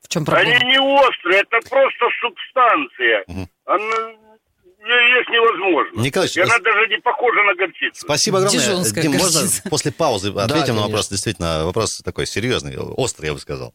в 0.03 0.09
чем 0.09 0.25
проблема? 0.25 0.57
Они 0.57 0.73
не 0.73 0.79
острые, 0.79 1.41
это 1.41 1.59
просто 1.69 2.05
субстанция. 2.21 3.25
Угу. 3.27 3.49
Она 3.67 5.17
есть 5.17 5.29
невозможно. 5.31 6.01
Николаевич, 6.01 6.37
и 6.37 6.41
она 6.43 6.59
даже 6.59 6.87
не 6.89 6.99
похожа 7.01 7.43
на 7.43 7.55
горчицу. 7.55 8.01
Спасибо 8.01 8.39
огромное. 8.39 8.85
Дим, 8.85 9.13
можно 9.13 9.41
после 9.71 9.93
паузы 9.93 10.31
ответим 10.37 10.77
на 10.77 10.83
вопрос? 10.83 11.09
Действительно, 11.09 11.65
вопрос 11.65 12.03
такой 12.05 12.27
серьезный, 12.27 12.77
острый, 12.77 13.27
я 13.27 13.33
бы 13.33 13.39
сказал. 13.39 13.75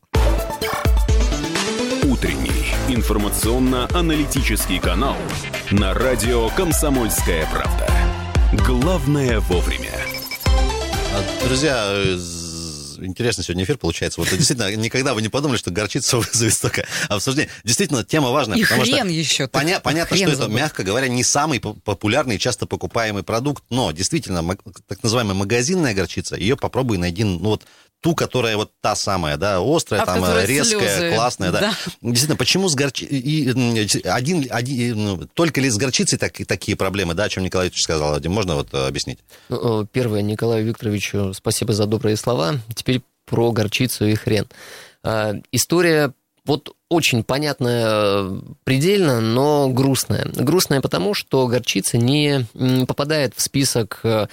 Утренний 2.03 2.69
информационно-аналитический 2.93 4.79
канал 4.79 5.17
на 5.71 5.93
радио 5.93 6.49
«Комсомольская 6.49 7.47
правда». 7.51 7.88
Главное 8.51 9.39
вовремя. 9.41 9.91
А, 11.13 11.45
друзья, 11.45 11.93
интересный 12.99 13.43
сегодня 13.43 13.63
эфир 13.63 13.77
получается. 13.77 14.19
Вот 14.19 14.29
действительно, 14.29 14.75
никогда 14.75 15.13
вы 15.13 15.21
не 15.21 15.29
подумали, 15.29 15.57
что 15.57 15.69
горчица 15.69 16.17
вызовет 16.19 16.53
столько 16.53 16.85
обсуждений. 17.09 17.49
Действительно, 17.63 18.03
тема 18.03 18.31
важная. 18.31 18.57
И 18.57 18.63
потому 18.63 18.81
хрен 18.81 19.05
что 19.05 19.07
еще. 19.07 19.43
Поня- 19.45 19.79
понятно, 19.79 20.15
хрен 20.17 20.29
что 20.29 20.35
забыл. 20.37 20.55
это, 20.55 20.63
мягко 20.63 20.83
говоря, 20.83 21.07
не 21.07 21.23
самый 21.23 21.59
популярный 21.59 22.37
и 22.37 22.39
часто 22.39 22.65
покупаемый 22.65 23.21
продукт, 23.21 23.63
но 23.69 23.91
действительно, 23.91 24.43
так 24.87 25.03
называемая 25.03 25.35
магазинная 25.35 25.93
горчица, 25.93 26.35
ее 26.35 26.57
попробуй 26.57 26.97
найди, 26.97 27.23
ну 27.23 27.49
вот 27.49 27.65
ту, 28.01 28.15
которая 28.15 28.57
вот 28.57 28.71
та 28.81 28.95
самая, 28.95 29.37
да, 29.37 29.59
острая, 29.59 30.03
а 30.03 30.05
там 30.05 30.23
резкая, 30.45 30.97
слезы. 30.97 31.15
классная, 31.15 31.51
да. 31.51 31.59
да. 31.59 31.73
Действительно, 32.01 32.37
почему 32.37 32.69
с 32.69 32.75
горчицей, 32.75 34.01
один, 34.05 34.47
один, 34.49 35.03
ну, 35.03 35.27
только 35.33 35.59
ли 35.61 35.69
с 35.69 35.77
горчицей 35.77 36.17
так, 36.17 36.33
такие 36.47 36.77
проблемы, 36.77 37.13
да, 37.13 37.25
о 37.25 37.29
чем 37.29 37.43
Николай 37.43 37.67
Викторович 37.67 37.83
сказал, 37.83 38.11
Вадим, 38.11 38.31
можно 38.31 38.55
вот 38.55 38.73
э, 38.73 38.87
объяснить? 38.87 39.19
Ну, 39.49 39.85
первое, 39.85 40.21
Николаю 40.21 40.65
Викторовичу 40.65 41.33
спасибо 41.33 41.73
за 41.73 41.85
добрые 41.85 42.15
слова. 42.15 42.55
Теперь 42.73 43.01
про 43.25 43.51
горчицу 43.51 44.05
и 44.05 44.15
хрен. 44.15 44.47
История 45.51 46.13
вот 46.45 46.75
очень 46.89 47.23
понятная 47.23 48.41
предельно, 48.63 49.21
но 49.21 49.69
грустная. 49.69 50.25
Грустная 50.33 50.81
потому, 50.81 51.13
что 51.13 51.47
горчица 51.47 51.97
не 51.97 52.45
попадает 52.87 53.33
в 53.35 53.41
список 53.41 53.99
э, 54.03 54.27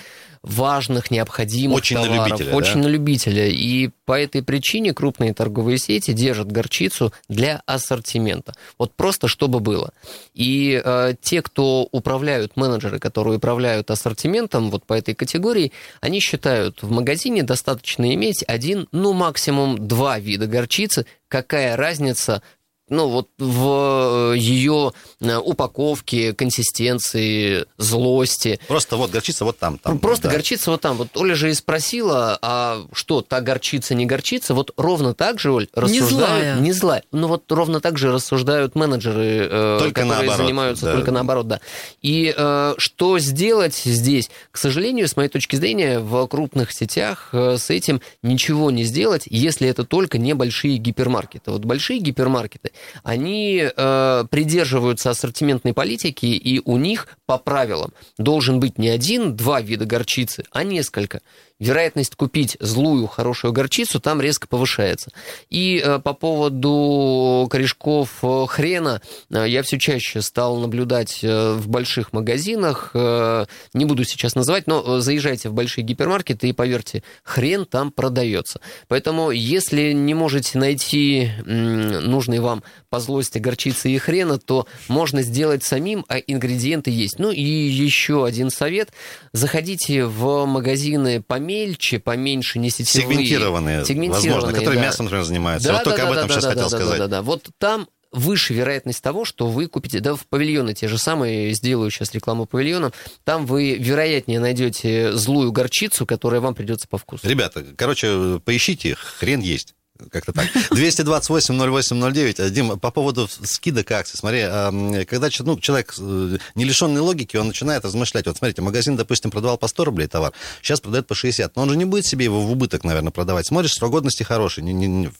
важных, 0.46 1.10
необходимых 1.10 1.78
очень 1.78 1.96
товаров. 1.96 2.16
На 2.16 2.26
любителя, 2.28 2.54
очень 2.54 2.74
да? 2.74 2.80
на 2.80 2.86
любителя. 2.86 3.48
И 3.48 3.90
по 4.04 4.18
этой 4.18 4.42
причине 4.42 4.94
крупные 4.94 5.34
торговые 5.34 5.76
сети 5.78 6.12
держат 6.12 6.50
горчицу 6.50 7.12
для 7.28 7.62
ассортимента. 7.66 8.54
Вот 8.78 8.94
просто 8.94 9.26
чтобы 9.26 9.58
было. 9.58 9.92
И 10.34 10.80
э, 10.82 11.14
те, 11.20 11.42
кто 11.42 11.88
управляют, 11.90 12.56
менеджеры, 12.56 13.00
которые 13.00 13.38
управляют 13.38 13.90
ассортиментом 13.90 14.70
вот 14.70 14.86
по 14.86 14.94
этой 14.94 15.14
категории, 15.14 15.72
они 16.00 16.20
считают, 16.20 16.82
в 16.82 16.90
магазине 16.92 17.42
достаточно 17.42 18.14
иметь 18.14 18.44
один, 18.46 18.86
ну 18.92 19.12
максимум 19.12 19.88
два 19.88 20.20
вида 20.20 20.46
горчицы. 20.46 21.06
Какая 21.28 21.76
разница, 21.76 22.40
ну, 22.88 23.08
вот 23.08 23.28
в 23.38 24.34
ее 24.34 24.92
упаковке, 25.20 26.32
консистенции, 26.32 27.66
злости. 27.78 28.60
Просто 28.68 28.96
вот 28.96 29.10
горчица 29.10 29.44
вот 29.44 29.58
там. 29.58 29.78
там 29.78 29.98
Просто 29.98 30.28
да. 30.28 30.34
горчица 30.34 30.70
вот 30.70 30.80
там. 30.80 30.96
Вот 30.96 31.16
Оля 31.16 31.34
же 31.34 31.50
и 31.50 31.54
спросила, 31.54 32.38
а 32.42 32.84
что, 32.92 33.22
та 33.22 33.40
горчица, 33.40 33.94
не 33.94 34.06
горчица? 34.06 34.54
Вот 34.54 34.72
ровно 34.76 35.14
так 35.14 35.40
же, 35.40 35.52
Оль, 35.52 35.68
рассуждают... 35.74 36.10
злая. 36.10 36.60
Не 36.60 36.72
злая. 36.72 37.02
Ну 37.12 37.28
вот 37.28 37.50
ровно 37.50 37.80
так 37.80 37.98
же 37.98 38.12
рассуждают 38.12 38.74
менеджеры, 38.74 39.48
э, 39.50 39.78
Только 39.80 40.02
которые 40.02 40.18
наоборот, 40.18 40.36
занимаются 40.36 40.86
да. 40.86 40.92
только 40.92 41.10
наоборот, 41.10 41.48
да. 41.48 41.60
И 42.02 42.34
э, 42.36 42.74
что 42.78 43.18
сделать 43.18 43.74
здесь? 43.74 44.30
К 44.50 44.58
сожалению, 44.58 45.08
с 45.08 45.16
моей 45.16 45.28
точки 45.28 45.56
зрения, 45.56 45.98
в 45.98 46.26
крупных 46.28 46.72
сетях 46.72 47.30
э, 47.32 47.56
с 47.58 47.70
этим 47.70 48.00
ничего 48.22 48.70
не 48.70 48.84
сделать, 48.84 49.24
если 49.26 49.68
это 49.68 49.84
только 49.84 50.18
небольшие 50.18 50.76
гипермаркеты. 50.76 51.50
Вот 51.50 51.64
большие 51.64 51.98
гипермаркеты, 51.98 52.72
они 53.02 53.62
э, 53.64 54.24
придерживаются 54.30 55.10
ассортиментной 55.10 55.72
политики, 55.72 56.26
и 56.26 56.60
у 56.64 56.76
них 56.76 57.08
по 57.26 57.38
правилам 57.38 57.92
должен 58.18 58.60
быть 58.60 58.78
не 58.78 58.88
один-два 58.88 59.60
вида 59.60 59.86
горчицы, 59.86 60.44
а 60.50 60.64
несколько. 60.64 61.20
Вероятность 61.58 62.16
купить 62.16 62.58
злую, 62.60 63.06
хорошую 63.06 63.54
горчицу 63.54 63.98
там 63.98 64.20
резко 64.20 64.46
повышается. 64.46 65.10
И 65.48 65.82
э, 65.82 65.98
по 66.00 66.12
поводу 66.12 67.48
корешков 67.50 68.18
э, 68.22 68.44
хрена 68.46 69.00
э, 69.30 69.46
я 69.48 69.62
все 69.62 69.78
чаще 69.78 70.20
стал 70.20 70.58
наблюдать 70.58 71.22
в 71.22 71.66
больших 71.66 72.12
магазинах, 72.12 72.90
не 72.94 73.84
буду 73.84 74.04
сейчас 74.04 74.34
называть, 74.34 74.66
но 74.66 75.00
заезжайте 75.00 75.48
в 75.48 75.54
большие 75.54 75.84
гипермаркеты 75.84 76.48
и 76.48 76.52
поверьте, 76.52 77.02
хрен 77.22 77.64
там 77.64 77.90
продается. 77.90 78.60
Поэтому 78.88 79.30
если 79.30 79.92
не 79.92 80.14
можете 80.14 80.58
найти 80.58 81.30
нужный 81.44 82.40
вам 82.40 82.62
по 82.90 83.00
злости 83.00 83.38
горчицы 83.38 83.90
и 83.90 83.98
хрена, 83.98 84.38
то 84.38 84.66
можно 84.88 85.22
сделать 85.22 85.62
самим, 85.62 86.04
а 86.08 86.18
ингредиенты 86.18 86.90
есть. 86.90 87.18
Ну 87.18 87.30
и 87.30 87.42
еще 87.42 88.24
один 88.26 88.50
совет. 88.50 88.90
Заходите 89.32 90.04
в 90.04 90.44
магазины 90.46 91.22
помельче, 91.46 91.98
поменьше, 91.98 92.58
не 92.58 92.70
сетевые. 92.70 93.16
Сегментированные, 93.16 93.84
возможно, 94.10 94.52
которые 94.52 94.80
да. 94.80 94.86
мясом, 94.86 95.06
например, 95.06 95.24
занимаются. 95.24 95.68
Да, 95.68 95.74
вот 95.74 95.78
да, 95.78 95.84
только 95.84 96.02
да, 96.02 96.08
об 96.08 96.12
этом 96.14 96.28
да, 96.28 96.34
сейчас 96.34 96.44
да, 96.44 96.50
хотел 96.50 96.70
да, 96.70 96.76
сказать. 96.76 96.98
Да, 96.98 97.06
да, 97.06 97.16
да. 97.16 97.22
Вот 97.22 97.50
там 97.58 97.88
выше 98.12 98.54
вероятность 98.54 99.02
того, 99.02 99.24
что 99.24 99.46
вы 99.46 99.66
купите, 99.66 100.00
да, 100.00 100.14
в 100.14 100.26
павильоны 100.26 100.74
те 100.74 100.88
же 100.88 100.98
самые, 100.98 101.52
сделаю 101.52 101.90
сейчас 101.90 102.14
рекламу 102.14 102.46
павильонам, 102.46 102.92
там 103.24 103.46
вы 103.46 103.74
вероятнее 103.74 104.40
найдете 104.40 105.12
злую 105.12 105.52
горчицу, 105.52 106.06
которая 106.06 106.40
вам 106.40 106.54
придется 106.54 106.88
по 106.88 106.98
вкусу. 106.98 107.28
Ребята, 107.28 107.64
короче, 107.76 108.40
поищите, 108.44 108.94
хрен 108.94 109.40
есть. 109.40 109.74
Как-то 110.10 110.32
так. 110.32 110.46
228-08-09. 110.72 112.50
Дим, 112.50 112.78
по 112.78 112.90
поводу 112.90 113.28
скидок 113.42 113.90
акций. 113.90 114.18
Смотри, 114.18 114.40
а, 114.42 115.04
когда 115.08 115.28
ну, 115.40 115.58
человек 115.58 115.94
э, 115.98 116.38
не 116.54 116.64
лишенный 116.64 117.00
логики, 117.00 117.36
он 117.36 117.48
начинает 117.48 117.84
размышлять. 117.84 118.26
Вот 118.26 118.36
смотрите, 118.36 118.62
магазин, 118.62 118.96
допустим, 118.96 119.30
продавал 119.30 119.58
по 119.58 119.68
100 119.68 119.84
рублей 119.84 120.06
товар, 120.08 120.32
сейчас 120.62 120.80
продает 120.80 121.06
по 121.06 121.14
60. 121.14 121.56
Но 121.56 121.62
он 121.62 121.70
же 121.70 121.76
не 121.76 121.84
будет 121.84 122.06
себе 122.06 122.24
его 122.24 122.40
в 122.42 122.50
убыток, 122.50 122.84
наверное, 122.84 123.10
продавать. 123.12 123.46
Смотришь, 123.46 123.72
срок 123.72 123.92
годности 123.92 124.22
хороший, 124.22 124.62
не- 124.62 124.72
не- 124.72 125.10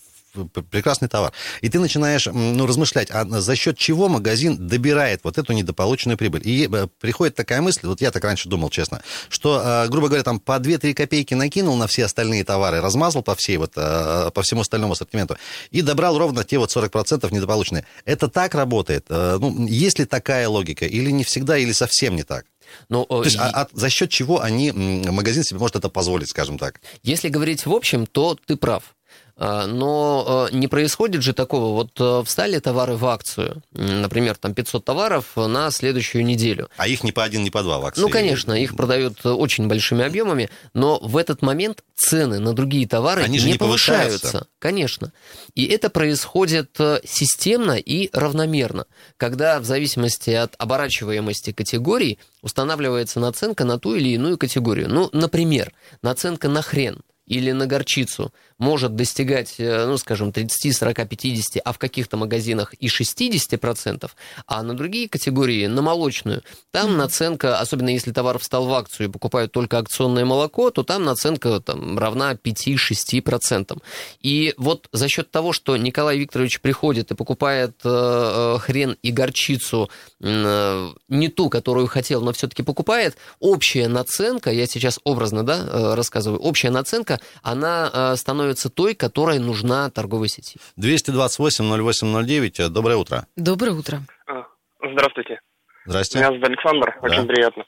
прекрасный 0.71 1.09
товар. 1.09 1.33
И 1.61 1.69
ты 1.69 1.79
начинаешь 1.81 2.27
ну, 2.27 2.67
размышлять, 2.67 3.09
а 3.11 3.25
за 3.25 3.57
счет 3.57 3.79
чего 3.79 4.09
магазин 4.09 4.67
добирает 4.67 5.21
вот 5.25 5.39
эту 5.39 5.53
недополученную 5.53 6.19
прибыль. 6.19 6.43
И 6.45 6.69
э, 6.71 6.87
приходит 7.01 7.35
такая 7.35 7.61
мысль, 7.63 7.81
вот 7.87 8.01
я 8.01 8.11
так 8.11 8.23
раньше 8.25 8.49
думал, 8.49 8.71
честно, 8.71 9.03
что, 9.29 9.63
э, 9.65 9.89
грубо 9.89 10.09
говоря, 10.09 10.23
там 10.23 10.41
по 10.41 10.59
2-3 10.59 10.95
копейки 10.95 11.35
накинул 11.35 11.77
на 11.77 11.87
все 11.87 12.05
остальные 12.05 12.45
товары, 12.45 12.81
размазал 12.81 13.23
по 13.23 13.35
всей 13.35 13.57
вот, 13.57 13.73
э, 13.77 14.31
по 14.35 14.43
всему 14.43 14.61
остальному 14.63 14.93
ассортименту 14.93 15.37
и 15.71 15.83
добрал 15.83 16.19
ровно 16.19 16.45
те 16.45 16.59
вот 16.59 16.71
40% 16.71 17.33
недополученные. 17.33 17.85
Это 18.05 18.29
так 18.29 18.55
работает? 18.55 19.07
Ну, 19.09 19.67
есть 19.67 19.99
ли 19.99 20.05
такая 20.05 20.49
логика? 20.49 20.85
Или 20.87 21.11
не 21.11 21.25
всегда, 21.25 21.57
или 21.59 21.73
совсем 21.73 22.17
не 22.17 22.23
так? 22.23 22.45
Но, 22.89 23.05
э, 23.05 23.07
То 23.09 23.25
есть, 23.25 23.37
и- 23.37 23.39
а- 23.39 23.63
а 23.63 23.69
за 23.73 23.89
счет 23.91 24.11
чего 24.11 24.41
они, 24.41 24.73
магазин 24.73 25.45
себе 25.45 25.59
может 25.61 25.77
это 25.77 25.89
позволить, 25.89 26.29
скажем 26.31 26.59
так? 26.59 26.81
Если 27.03 27.29
говорить 27.29 27.65
в 27.67 27.73
общем, 27.73 28.07
то 28.07 28.37
ты 28.47 28.57
прав. 28.57 28.95
А, 29.39 29.67
Но 29.67 30.49
э, 30.51 30.57
не 30.57 30.67
происходит 30.67 31.23
же 31.23 31.35
такого. 31.35 31.75
Вот 31.75 31.91
э, 32.01 32.23
встали 32.25 32.59
товары 32.59 32.97
в 32.97 33.05
акцию, 33.05 33.63
например, 33.73 34.37
там 34.37 34.55
500 34.55 34.83
товаров 34.83 35.37
на 35.37 35.71
следующую 35.71 36.25
неделю. 36.25 36.71
А 36.79 36.89
их 36.89 37.05
ни 37.05 37.11
по 37.11 37.23
один, 37.23 37.45
ни 37.45 37.51
по 37.51 37.63
два 37.63 37.79
в 37.79 37.85
акции. 37.85 38.01
Ну, 38.01 38.09
конечно, 38.09 38.55
их 38.55 38.75
продают 38.75 39.19
э, 39.25 39.29
очень 39.29 39.69
большими 39.69 40.05
объемами, 40.05 40.49
но 40.73 40.99
в 41.01 41.19
этот 41.19 41.43
момент 41.43 41.85
цены 41.95 42.39
на 42.39 42.55
другие 42.55 42.89
товары 42.89 43.23
Они 43.25 43.39
не, 43.39 43.53
не 43.53 43.59
повышаются. 43.59 44.21
повышаются. 44.21 44.49
Конечно. 44.59 45.13
И 45.55 45.67
это 45.67 45.91
происходит 45.91 46.71
э, 46.79 47.01
системно 47.05 47.73
и 47.73 48.09
равномерно, 48.15 48.87
когда 49.19 49.61
в 49.61 49.67
зависимости 49.67 50.31
от 50.31 50.55
оборачиваемости 50.57 51.53
категорий 51.53 52.19
устанавливается 52.41 53.21
наценка 53.21 53.65
на 53.67 53.79
ту 53.79 53.97
или 53.97 54.09
иную 54.15 54.39
категорию. 54.39 54.89
Ну, 54.89 55.11
например, 55.13 55.75
наценка 56.01 56.49
на 56.49 56.63
хрен 56.63 57.03
или 57.27 57.51
на 57.53 57.67
горчицу 57.67 58.33
может 58.59 58.95
достигать, 58.95 59.57
э, 59.59 59.87
ну, 59.87 59.99
скажем, 59.99 60.33
30, 60.33 60.77
40, 60.77 61.09
50, 61.09 61.63
а 61.65 61.73
в 61.73 61.79
каких-то 61.79 62.17
магазинах 62.17 62.75
и 62.75 62.89
60%, 62.89 64.11
а 64.47 64.63
на 64.63 64.75
другие 64.75 65.09
категории, 65.09 65.67
на 65.67 65.83
молочную, 65.83 66.43
там 66.71 66.97
наценка, 66.97 67.59
особенно 67.59 67.91
если 67.91 68.13
товар 68.13 68.39
встал 68.39 68.67
в 68.67 68.75
акцию 68.75 69.09
и 69.09 69.11
покупают 69.11 69.53
только 69.53 69.79
акционное 69.79 70.25
молоко, 70.25 70.71
то 70.71 70.83
там 70.83 71.05
наценка 71.05 71.61
там, 71.61 71.99
равна 71.99 72.35
5-6%. 72.35 73.79
И 74.21 74.55
вот 74.57 74.89
за 74.93 75.09
счет 75.09 75.31
того, 75.31 75.53
что 75.53 75.77
Николай 75.77 76.19
Викторович 76.19 76.61
приходит 76.61 77.11
и 77.11 77.15
покупает 77.15 77.77
э, 77.85 77.89
э, 77.89 78.59
хрен 78.61 78.97
и 79.03 79.11
горчицу 79.11 79.91
э, 80.21 80.89
не 81.09 81.29
ту, 81.29 81.51
которую 81.51 81.87
хотел, 81.87 82.23
но 82.23 82.33
все-таки 82.33 82.63
покупает, 82.63 83.17
общая 83.41 83.89
наценка, 83.89 84.51
я 84.51 84.67
сейчас 84.67 84.99
образно 85.05 85.43
да, 85.43 85.59
э, 85.59 85.95
рассказываю, 85.95 86.41
общая 86.41 86.71
наценка, 86.71 87.21
она 87.43 87.91
э, 87.93 88.17
становится 88.47 88.71
той, 88.71 88.95
которая 88.95 89.39
нужна 89.41 89.91
торговой 89.91 90.29
сети. 90.29 90.59
228-08-09. 90.79 92.69
Доброе 92.69 92.97
утро. 92.97 93.27
Доброе 93.37 93.73
утро. 93.73 93.99
А, 94.27 94.45
Здравствуйте. 94.81 95.41
Здрасте. 95.85 96.19
Меня 96.19 96.29
зовут 96.29 96.45
Александр, 96.49 96.95
Да. 97.03 97.09
очень 97.09 97.27
приятно. 97.27 97.65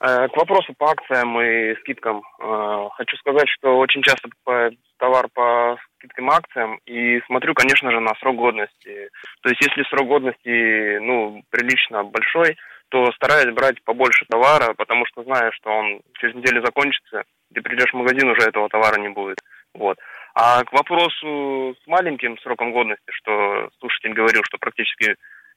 Э, 0.00 0.28
К 0.28 0.36
вопросу 0.36 0.74
по 0.78 0.90
акциям 0.90 1.40
и 1.40 1.74
скидкам. 1.80 2.22
Э, 2.40 2.88
Хочу 2.96 3.16
сказать, 3.18 3.48
что 3.48 3.78
очень 3.78 4.02
часто 4.02 4.28
покупаю 4.28 4.76
товар 4.98 5.26
по 5.34 5.76
скидкам 5.98 6.28
и 6.30 6.34
акциям 6.34 6.78
и 6.86 7.20
смотрю, 7.26 7.54
конечно 7.54 7.90
же, 7.90 8.00
на 8.00 8.12
срок 8.20 8.36
годности. 8.36 9.08
То 9.42 9.48
есть, 9.48 9.60
если 9.60 9.82
срок 9.90 10.06
годности, 10.08 10.98
ну, 11.00 11.42
прилично 11.50 12.04
большой, 12.04 12.56
то 12.90 13.10
стараюсь 13.12 13.54
брать 13.54 13.82
побольше 13.84 14.24
товара, 14.28 14.74
потому 14.74 15.06
что 15.06 15.22
знаю, 15.24 15.50
что 15.52 15.70
он 15.70 16.00
через 16.20 16.34
неделю 16.34 16.64
закончится, 16.64 17.22
ты 17.54 17.60
придешь 17.62 17.90
в 17.90 17.96
магазин, 17.96 18.28
уже 18.28 18.42
этого 18.48 18.68
товара 18.68 19.00
не 19.00 19.08
будет. 19.08 19.38
Вот. 19.74 19.96
А 20.34 20.64
к 20.64 20.72
вопросу 20.72 21.76
с 21.82 21.86
маленьким 21.86 22.38
сроком 22.38 22.72
годности, 22.72 23.10
что 23.10 23.68
слушатель 23.80 24.14
говорил, 24.14 24.42
что 24.44 24.58
практически 24.58 25.16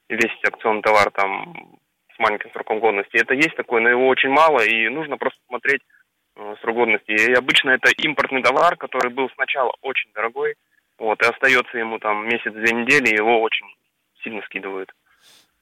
весь 0.10 0.44
акционный 0.44 0.82
товар 0.82 1.12
там 1.12 1.80
с 2.16 2.20
маленьким 2.20 2.52
сроком 2.52 2.80
годности. 2.80 3.18
Это 3.18 3.34
есть 3.34 3.56
такое, 3.56 3.82
но 3.82 3.90
его 3.90 4.08
очень 4.08 4.30
мало, 4.30 4.60
и 4.64 4.90
нужно 4.90 5.18
просто 5.18 5.40
смотреть 5.48 5.82
э, 6.36 6.56
срок 6.62 6.76
годности. 6.76 7.12
И 7.12 7.34
обычно 7.34 7.72
это 7.72 7.90
импортный 7.98 8.42
товар, 8.42 8.76
который 8.78 9.12
был 9.12 9.30
сначала 9.36 9.74
очень 9.82 10.12
дорогой, 10.14 10.56
вот, 10.98 11.22
и 11.22 11.26
остается 11.26 11.78
ему 11.78 12.00
там 12.00 12.28
месяц-две 12.28 12.74
недели, 12.74 13.16
его 13.16 13.42
очень 13.42 13.68
сильно 14.24 14.42
скидывают. 14.44 14.92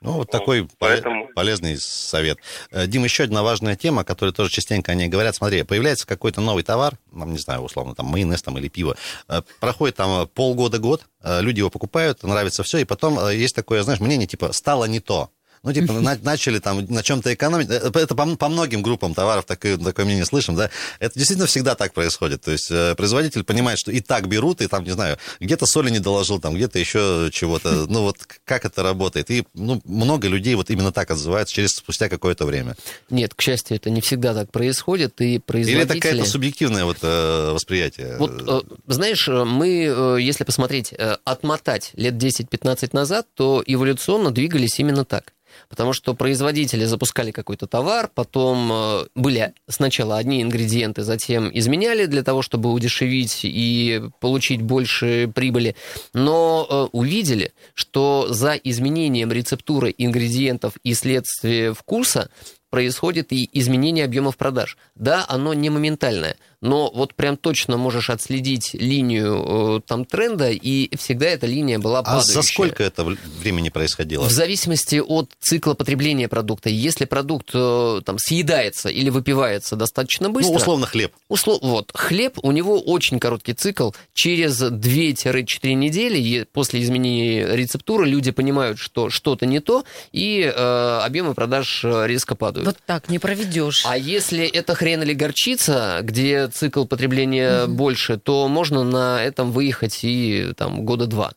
Ну, 0.03 0.11
вот 0.13 0.29
такой 0.29 0.67
поэтому- 0.79 1.25
поле- 1.27 1.33
полезный 1.33 1.77
совет. 1.77 2.37
Э, 2.71 2.87
Дим, 2.87 3.03
еще 3.03 3.23
одна 3.23 3.41
важная 3.41 3.75
тема, 3.75 4.01
о 4.01 4.03
которой 4.03 4.31
тоже 4.33 4.51
частенько 4.51 4.91
они 4.91 5.07
говорят. 5.07 5.35
Смотри, 5.35 5.63
появляется 5.63 6.05
какой-то 6.05 6.41
новый 6.41 6.63
товар, 6.63 6.97
там, 7.17 7.31
не 7.31 7.39
знаю, 7.39 7.61
условно, 7.61 7.95
там, 7.95 8.07
майонез 8.07 8.41
там, 8.41 8.57
или 8.57 8.67
пиво. 8.67 8.95
Э, 9.27 9.41
Проходит 9.59 9.95
там 9.95 10.27
полгода-год, 10.27 11.05
э, 11.23 11.41
люди 11.41 11.59
его 11.59 11.69
покупают, 11.69 12.21
нравится 12.23 12.63
все, 12.63 12.79
и 12.79 12.83
потом 12.85 13.17
есть 13.29 13.55
такое, 13.55 13.81
знаешь, 13.83 13.99
мнение, 14.01 14.27
типа, 14.27 14.51
стало 14.51 14.85
не 14.85 14.99
то. 14.99 15.29
Ну, 15.63 15.71
типа, 15.71 15.93
на- 16.01 16.19
начали 16.21 16.59
там 16.59 16.85
на 16.89 17.03
чем-то 17.03 17.33
экономить. 17.33 17.69
Э, 17.69 17.89
Это 17.93 18.15
по, 18.15 18.35
по 18.35 18.49
многим 18.49 18.81
группам 18.81 19.13
товаров 19.13 19.45
такое, 19.45 19.77
такое 19.77 20.05
мнение 20.05 20.25
слышим, 20.25 20.55
да. 20.55 20.69
Это 20.99 21.17
действительно 21.17 21.47
всегда 21.47 21.75
так 21.75 21.93
происходит. 21.93 22.41
То 22.41 22.51
есть 22.51 22.69
э, 22.69 22.95
производитель 22.95 23.43
понимает, 23.43 23.79
что 23.79 23.91
и 23.91 24.01
так 24.01 24.27
берут, 24.27 24.61
и 24.61 24.67
там, 24.67 24.83
не 24.83 24.91
знаю, 24.91 25.17
где-то 25.39 25.65
соли 25.65 25.89
не 25.89 25.99
доложил, 25.99 26.39
там 26.39 26.53
где-то 26.55 26.79
еще 26.79 27.29
чего-то. 27.31 27.87
Ну, 27.93 28.01
вот 28.03 28.17
как 28.43 28.65
это 28.65 28.81
работает. 28.81 29.29
И 29.29 29.43
ну, 29.53 29.79
много 29.85 30.27
людей 30.27 30.55
вот 30.55 30.69
именно 30.69 30.91
так 30.91 31.11
отзываются 31.11 31.53
через 31.53 31.71
спустя 31.75 32.09
какое-то 32.09 32.45
время. 32.45 32.75
Нет, 33.09 33.33
к 33.35 33.41
счастью, 33.41 33.77
это 33.77 33.89
не 33.89 34.01
всегда 34.01 34.33
так 34.33 34.51
происходит, 34.51 35.21
и 35.21 35.33
Или 35.33 35.37
производители... 35.39 35.83
это 35.83 35.99
какое-то 35.99 36.25
субъективное 36.29 36.85
вот 36.85 36.97
э, 37.01 37.51
восприятие? 37.51 38.17
Вот, 38.17 38.31
э, 38.47 38.61
знаешь, 38.87 39.27
э, 39.27 39.43
мы, 39.43 39.85
э, 39.85 40.17
если 40.21 40.43
посмотреть, 40.43 40.93
э, 40.93 41.17
отмотать 41.23 41.91
лет 41.93 42.15
10-15 42.15 42.89
назад, 42.93 43.27
то 43.35 43.63
эволюционно 43.65 44.31
двигались 44.31 44.79
именно 44.79 45.05
так. 45.05 45.33
Потому 45.69 45.93
что 45.93 46.13
производители 46.13 46.85
запускали 46.85 47.31
какой-то 47.31 47.67
товар, 47.67 48.09
потом 48.13 48.71
э, 48.71 49.05
были 49.15 49.53
сначала 49.67 50.17
одни 50.17 50.41
ингредиенты, 50.41 51.03
затем 51.03 51.49
изменяли 51.53 52.05
для 52.05 52.23
того, 52.23 52.41
чтобы 52.41 52.71
удешевить 52.71 53.41
и 53.43 54.01
получить 54.19 54.61
больше 54.61 55.31
прибыли, 55.33 55.75
но 56.13 56.67
э, 56.69 56.89
увидели, 56.91 57.53
что 57.73 58.27
за 58.29 58.53
изменением 58.53 59.31
рецептуры 59.31 59.93
ингредиентов 59.97 60.73
и 60.83 60.93
следствия 60.93 61.73
вкуса 61.73 62.29
происходит 62.73 63.31
и 63.31 63.47
изменение 63.53 64.03
объемов 64.03 64.35
продаж. 64.35 64.77
Да, 64.95 65.25
оно 65.29 65.53
не 65.53 65.69
моментальное, 65.69 66.37
но 66.63 66.89
вот 66.93 67.13
прям 67.13 67.35
точно 67.35 67.75
можешь 67.77 68.09
отследить 68.09 68.73
линию 68.73 69.77
э, 69.77 69.81
там 69.85 70.05
тренда, 70.05 70.49
и 70.49 70.95
всегда 70.95 71.27
эта 71.27 71.45
линия 71.45 71.77
была 71.77 71.99
А 71.99 72.03
падающая. 72.03 72.33
за 72.33 72.41
сколько 72.41 72.83
это 72.83 73.03
времени 73.03 73.67
происходило? 73.67 74.23
В 74.23 74.31
зависимости 74.31 74.95
от 75.05 75.29
цикла 75.41 75.73
потребления 75.73 76.29
продукта. 76.29 76.69
Если 76.69 77.03
продукт 77.03 77.49
э, 77.53 78.01
там 78.05 78.17
съедается 78.17 78.87
или 78.89 79.09
выпивается 79.09 79.75
достаточно 79.75 80.29
быстро, 80.29 80.51
Ну, 80.53 80.57
условно, 80.57 80.85
хлеб. 80.87 81.13
Услов... 81.27 81.59
Вот, 81.61 81.91
хлеб, 81.93 82.39
у 82.41 82.51
него 82.53 82.79
очень 82.79 83.19
короткий 83.19 83.53
цикл. 83.53 83.91
Через 84.13 84.61
2-4 84.61 85.73
недели 85.73 86.45
после 86.53 86.81
изменения 86.81 87.45
рецептуры 87.55 88.05
люди 88.07 88.31
понимают, 88.31 88.79
что 88.79 89.09
что-то 89.09 89.45
не 89.45 89.59
то, 89.59 89.83
и 90.13 90.41
э, 90.43 90.99
объемы 91.03 91.33
продаж 91.33 91.81
э, 91.83 92.07
резко 92.07 92.35
падают. 92.35 92.67
Вот 92.67 92.77
так 92.85 93.09
не 93.09 93.19
проведешь. 93.19 93.83
А 93.85 93.97
если 93.97 94.45
это 94.45 94.75
хрен 94.75 95.03
или 95.03 95.13
горчица, 95.13 95.99
где 96.01 96.47
цикл 96.53 96.85
потребления 96.85 97.67
больше, 97.67 98.17
то 98.17 98.47
можно 98.47 98.83
на 98.83 99.23
этом 99.23 99.51
выехать 99.51 100.03
и 100.03 100.53
там 100.57 100.85
года 100.85 101.07
два. 101.07 101.33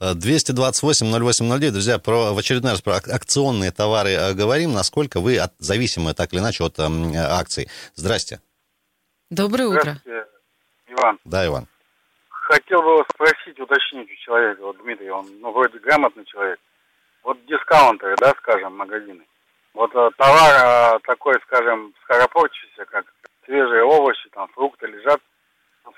Э, 0.00 0.12
228-08-09. 0.14 1.70
Друзья, 1.70 1.98
про, 1.98 2.32
в 2.32 2.38
очередной 2.38 2.72
раз 2.72 2.82
про 2.82 2.96
ак- 2.96 3.08
акционные 3.08 3.70
товары 3.72 4.10
э, 4.10 4.34
говорим. 4.34 4.72
Насколько 4.72 5.20
вы 5.20 5.38
от, 5.38 5.52
зависимы 5.58 6.14
так 6.14 6.32
или 6.32 6.40
иначе 6.40 6.64
от 6.64 6.78
эм, 6.78 7.12
акций. 7.16 7.68
Здрасте. 7.94 8.40
Доброе 9.30 9.68
утро. 9.68 9.80
Здравствуйте, 9.80 10.26
Иван. 10.88 11.18
Да, 11.24 11.46
Иван. 11.46 11.66
Хотел 12.28 12.80
бы 12.82 12.98
вас 12.98 13.06
спросить, 13.12 13.58
уточнить 13.58 14.08
у 14.08 14.24
человека, 14.24 14.62
вот 14.62 14.76
Дмитрий, 14.82 15.10
он, 15.10 15.26
ну, 15.40 15.50
вроде 15.50 15.78
грамотный 15.80 16.24
человек. 16.26 16.60
Вот 17.24 17.38
дискаунтеры, 17.46 18.14
да, 18.20 18.32
скажем, 18.38 18.76
магазины. 18.76 19.24
Вот 19.74 19.90
э, 19.94 20.10
товар 20.16 20.96
э, 20.96 20.98
такой, 21.04 21.34
скажем, 21.46 21.92
скоропортящийся, 22.04 22.84
как 22.84 23.04
свежие 23.46 23.84
овощи, 23.84 24.28
там, 24.30 24.48
фрукты 24.48 24.86
лежат, 24.86 25.20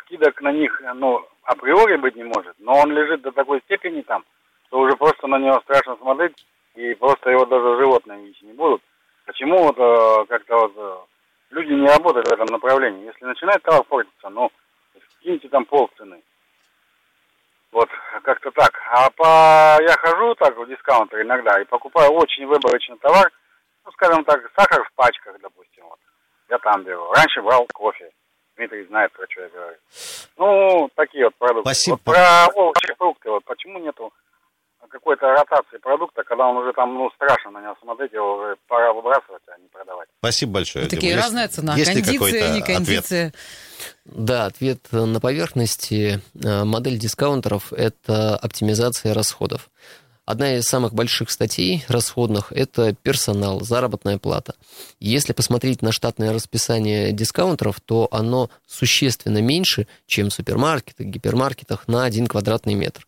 скидок 0.09 0.41
на 0.41 0.53
них, 0.53 0.81
э, 0.81 0.93
ну, 0.95 1.27
априори 1.43 1.97
быть 1.97 2.17
не 2.17 2.25
может, 2.25 2.55
но 2.59 2.75
он 2.75 2.93
лежит 2.93 3.23
до 3.23 3.33
такой 3.33 3.61
степени 3.63 4.03
там, 4.03 4.25
что 4.67 4.81
уже 4.81 4.97
просто 4.97 5.27
на 5.27 5.39
него 5.39 5.61
страшно 5.61 5.97
смотреть, 5.97 6.35
и 6.75 6.95
просто 6.95 7.31
его 7.31 7.45
даже 7.47 7.79
животные 7.79 8.29
есть 8.29 8.43
не 8.43 8.53
будут. 8.53 8.83
Почему 9.27 9.59
вот 9.59 9.77
э, 9.79 10.27
как-то 10.29 10.57
вот 10.57 10.73
э, 10.77 10.97
люди 11.51 11.73
не 11.73 11.87
работают 11.87 12.29
в 12.29 12.33
этом 12.33 12.47
направлении? 12.47 13.07
Если 13.07 13.25
начинает 13.25 13.63
товар 13.63 13.83
портиться, 13.85 14.29
ну, 14.29 14.51
киньте 15.23 15.49
там 15.49 15.65
полцены. 15.65 16.23
Вот, 17.71 17.89
как-то 18.23 18.51
так. 18.53 18.73
А 18.91 19.11
по... 19.11 19.83
я 19.83 19.95
хожу 19.99 20.35
так 20.37 20.57
в 20.57 20.67
дискаунтер 20.67 21.21
иногда 21.21 21.61
и 21.61 21.67
покупаю 21.67 22.13
очень 22.13 22.47
выборочный 22.47 22.97
товар, 22.99 23.31
ну, 23.85 23.93
скажем 23.93 24.25
так, 24.25 24.41
сахар 24.57 24.85
в 24.85 24.93
пачках, 24.95 25.37
допустим, 25.41 25.85
вот. 25.85 25.99
Я 26.51 26.59
там 26.59 26.85
беру. 26.85 27.11
Раньше 27.13 27.43
брал 27.43 27.67
кофе. 27.75 28.11
Дмитрий 28.57 28.87
знает, 28.87 29.13
про 29.13 29.27
что 29.29 29.43
я 29.43 29.49
говорю. 29.49 29.77
Ну, 30.37 30.91
такие 30.97 31.25
вот 31.25 31.35
продукты. 31.37 31.69
Спасибо. 31.71 31.95
Вот 31.95 32.03
про 32.15 32.47
овощи, 32.55 32.95
фрукты, 32.97 33.31
вот 33.31 33.45
почему 33.45 33.79
нету 33.79 34.13
какой-то 34.89 35.27
ротации 35.27 35.77
продукта, 35.79 36.23
когда 36.25 36.47
он 36.47 36.57
уже 36.57 36.73
там, 36.73 36.95
ну, 36.95 37.11
страшно 37.15 37.51
на 37.51 37.61
него 37.61 37.77
смотреть, 37.83 38.11
его 38.13 38.37
уже 38.37 38.57
пора 38.69 38.93
выбрасывать, 38.95 39.43
а 39.47 39.59
не 39.61 39.69
продавать. 39.69 40.09
Спасибо 40.21 40.53
большое. 40.53 40.85
Вот 40.85 40.91
Дима. 40.91 41.01
такие 41.01 41.13
Есть- 41.13 41.25
разная 41.25 41.49
цена. 41.49 41.77
есть 41.77 41.93
кондиция, 41.93 42.53
не 42.55 42.61
ответ? 42.63 42.77
кондиция. 42.77 43.33
Да, 44.07 44.47
ответ 44.47 44.79
на 44.91 45.21
поверхности. 45.21 46.23
Э, 46.43 46.65
Модель 46.65 46.99
дискаунтеров– 46.99 47.73
это 47.75 48.37
оптимизация 48.37 49.13
расходов. 49.13 49.69
Одна 50.29 50.57
из 50.57 50.65
самых 50.65 50.93
больших 50.93 51.31
статей 51.31 51.87
расходных– 51.89 52.53
это 52.55 52.93
персонал, 52.93 53.63
заработная 53.63 54.19
плата. 54.19 54.57
Если 55.01 55.33
посмотреть 55.33 55.81
на 55.81 55.91
штатное 55.91 56.35
расписание 56.35 57.13
дискаунтеров, 57.13 57.81
то 57.81 58.09
оно 58.11 58.51
существенно 58.67 59.41
меньше, 59.41 59.87
чем 60.07 60.29
в 60.29 60.35
супермаркетах, 60.35 61.07
гипермаркетах 61.07 61.89
на 61.89 62.05
один 62.05 62.27
квадратный 62.27 62.75
метр. 62.75 63.07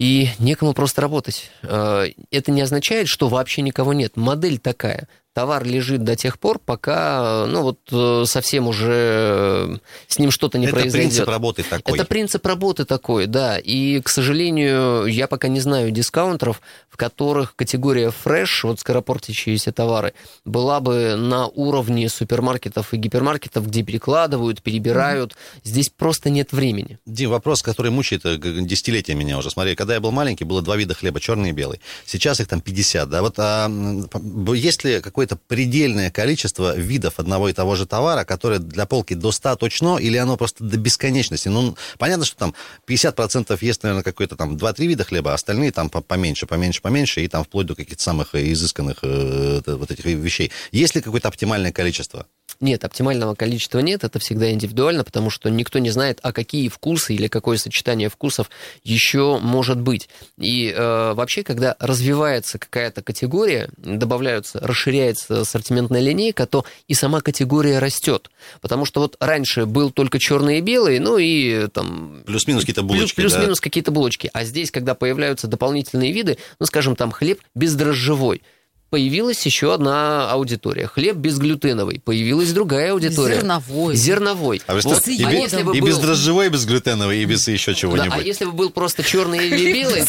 И 0.00 0.30
некому 0.40 0.74
просто 0.74 1.02
работать. 1.02 1.52
Э, 1.62 2.06
Это 2.32 2.50
не 2.50 2.62
означает, 2.62 3.06
что 3.06 3.28
вообще 3.28 3.62
никого 3.62 3.92
нет. 3.92 4.16
Модель 4.16 4.58
такая. 4.58 5.06
Товар 5.38 5.64
лежит 5.64 6.02
до 6.02 6.16
тех 6.16 6.36
пор, 6.36 6.58
пока, 6.58 7.46
ну 7.46 7.62
вот, 7.62 7.78
э, 7.92 8.24
совсем 8.26 8.66
уже 8.66 8.88
э, 8.90 9.76
с 10.08 10.18
ним 10.18 10.32
что-то 10.32 10.58
не 10.58 10.66
Это 10.66 10.74
произойдет. 10.74 11.10
принцип 11.10 11.28
работы 11.28 11.62
такой. 11.62 11.94
Это 11.94 12.04
принцип 12.04 12.44
работы 12.44 12.84
такой, 12.84 13.26
да. 13.26 13.56
И, 13.56 14.00
к 14.00 14.08
сожалению, 14.08 15.06
я 15.06 15.28
пока 15.28 15.46
не 15.46 15.60
знаю 15.60 15.92
дискаунтеров, 15.92 16.60
в 16.90 16.96
которых 16.96 17.54
категория 17.54 18.10
фреш, 18.10 18.64
вот 18.64 18.80
скоропортящиеся 18.80 19.70
товары, 19.70 20.12
была 20.44 20.80
бы 20.80 21.14
на 21.14 21.46
уровне 21.46 22.08
супермаркетов 22.08 22.92
и 22.92 22.96
гипермаркетов, 22.96 23.64
где 23.68 23.84
перекладывают, 23.84 24.60
перебирают. 24.60 25.36
Здесь 25.62 25.88
просто 25.88 26.30
нет 26.30 26.50
времени. 26.50 26.98
Дим, 27.06 27.30
вопрос, 27.30 27.62
который 27.62 27.92
мучает 27.92 28.22
э, 28.24 28.38
десятилетия 28.38 29.14
меня 29.14 29.38
уже. 29.38 29.52
Смотри, 29.52 29.76
когда 29.76 29.94
я 29.94 30.00
был 30.00 30.10
маленький, 30.10 30.42
было 30.42 30.62
два 30.62 30.76
вида 30.76 30.94
хлеба, 30.94 31.20
черный 31.20 31.50
и 31.50 31.52
белый. 31.52 31.80
Сейчас 32.06 32.40
их 32.40 32.48
там 32.48 32.60
50, 32.60 33.08
да. 33.08 33.22
Вот 33.22 33.34
а, 33.38 33.70
есть 34.52 34.82
ли 34.82 35.00
какое-то 35.28 35.36
предельное 35.46 36.10
количество 36.10 36.76
видов 36.76 37.18
одного 37.18 37.48
и 37.48 37.52
того 37.52 37.76
же 37.76 37.86
товара, 37.86 38.24
которое 38.24 38.58
для 38.58 38.86
полки 38.86 39.14
до 39.14 39.30
100 39.30 39.56
точно, 39.56 39.98
или 39.98 40.16
оно 40.16 40.36
просто 40.36 40.64
до 40.64 40.76
бесконечности? 40.78 41.48
Ну, 41.48 41.76
понятно, 41.98 42.24
что 42.24 42.36
там 42.36 42.54
50% 42.86 43.56
есть, 43.60 43.82
наверное, 43.82 44.02
какой-то 44.02 44.36
там 44.36 44.56
2-3 44.56 44.86
вида 44.86 45.04
хлеба, 45.04 45.32
а 45.32 45.34
остальные 45.34 45.72
там 45.72 45.90
по- 45.90 46.00
поменьше, 46.00 46.46
поменьше, 46.46 46.80
поменьше, 46.80 47.22
и 47.22 47.28
там 47.28 47.44
вплоть 47.44 47.66
до 47.66 47.74
каких-то 47.74 48.02
самых 48.02 48.34
э, 48.34 48.52
изысканных 48.52 48.98
э, 49.02 49.60
вот 49.66 49.90
этих 49.90 50.04
вещей. 50.04 50.50
Есть 50.72 50.94
ли 50.94 51.02
какое-то 51.02 51.28
оптимальное 51.28 51.72
количество? 51.72 52.26
Нет, 52.60 52.84
оптимального 52.84 53.36
количества 53.36 53.78
нет, 53.78 54.02
это 54.02 54.18
всегда 54.18 54.50
индивидуально, 54.50 55.04
потому 55.04 55.30
что 55.30 55.48
никто 55.48 55.78
не 55.78 55.90
знает, 55.90 56.18
а 56.22 56.32
какие 56.32 56.68
вкусы 56.68 57.14
или 57.14 57.28
какое 57.28 57.56
сочетание 57.56 58.08
вкусов 58.08 58.50
еще 58.82 59.38
может 59.40 59.80
быть. 59.80 60.08
И 60.38 60.74
э, 60.76 61.12
вообще, 61.14 61.44
когда 61.44 61.76
развивается 61.78 62.58
какая-то 62.58 63.02
категория, 63.02 63.70
добавляются, 63.76 64.58
расширяется 64.60 65.42
ассортиментная 65.42 66.00
линейка, 66.00 66.46
то 66.46 66.64
и 66.88 66.94
сама 66.94 67.20
категория 67.20 67.78
растет. 67.78 68.28
Потому 68.60 68.84
что 68.86 69.00
вот 69.02 69.16
раньше 69.20 69.64
был 69.64 69.92
только 69.92 70.18
черный 70.18 70.58
и 70.58 70.60
белый, 70.60 70.98
ну 70.98 71.16
и 71.16 71.68
там 71.68 72.22
Плюс-минус 72.26 72.62
какие-то 72.62 72.82
булочки, 72.82 73.14
Плюс, 73.14 73.32
да? 73.32 73.38
плюс-минус 73.38 73.60
какие-то 73.60 73.92
булочки. 73.92 74.30
А 74.32 74.42
здесь, 74.44 74.72
когда 74.72 74.96
появляются 74.96 75.46
дополнительные 75.46 76.12
виды, 76.12 76.38
ну, 76.58 76.66
скажем, 76.66 76.96
там 76.96 77.12
хлеб 77.12 77.40
бездрожжевой, 77.54 78.42
появилась 78.90 79.44
еще 79.46 79.74
одна 79.74 80.30
аудитория. 80.30 80.86
Хлеб 80.86 81.16
безглютеновый, 81.16 82.00
появилась 82.04 82.52
другая 82.52 82.92
аудитория. 82.92 83.36
Зерновой. 83.36 83.96
Зерновой. 83.96 84.62
А, 84.66 84.74
вы 84.74 84.80
что, 84.80 84.90
Вот, 84.90 85.06
и, 85.08 85.22
а 85.24 85.30
если 85.30 85.62
бы 85.62 85.76
и 85.76 85.80
был- 85.80 85.88
бездрожжевой, 85.88 86.46
и 86.46 86.48
безглютеновый, 86.48 87.22
и 87.22 87.24
без 87.24 87.46
еще 87.48 87.72
Да, 87.72 87.76
чего-нибудь. 87.78 88.12
а 88.12 88.20
если 88.20 88.44
бы 88.44 88.52
был 88.52 88.70
просто 88.70 89.02
черный 89.02 89.46
или 89.46 89.72
белый, 89.72 90.04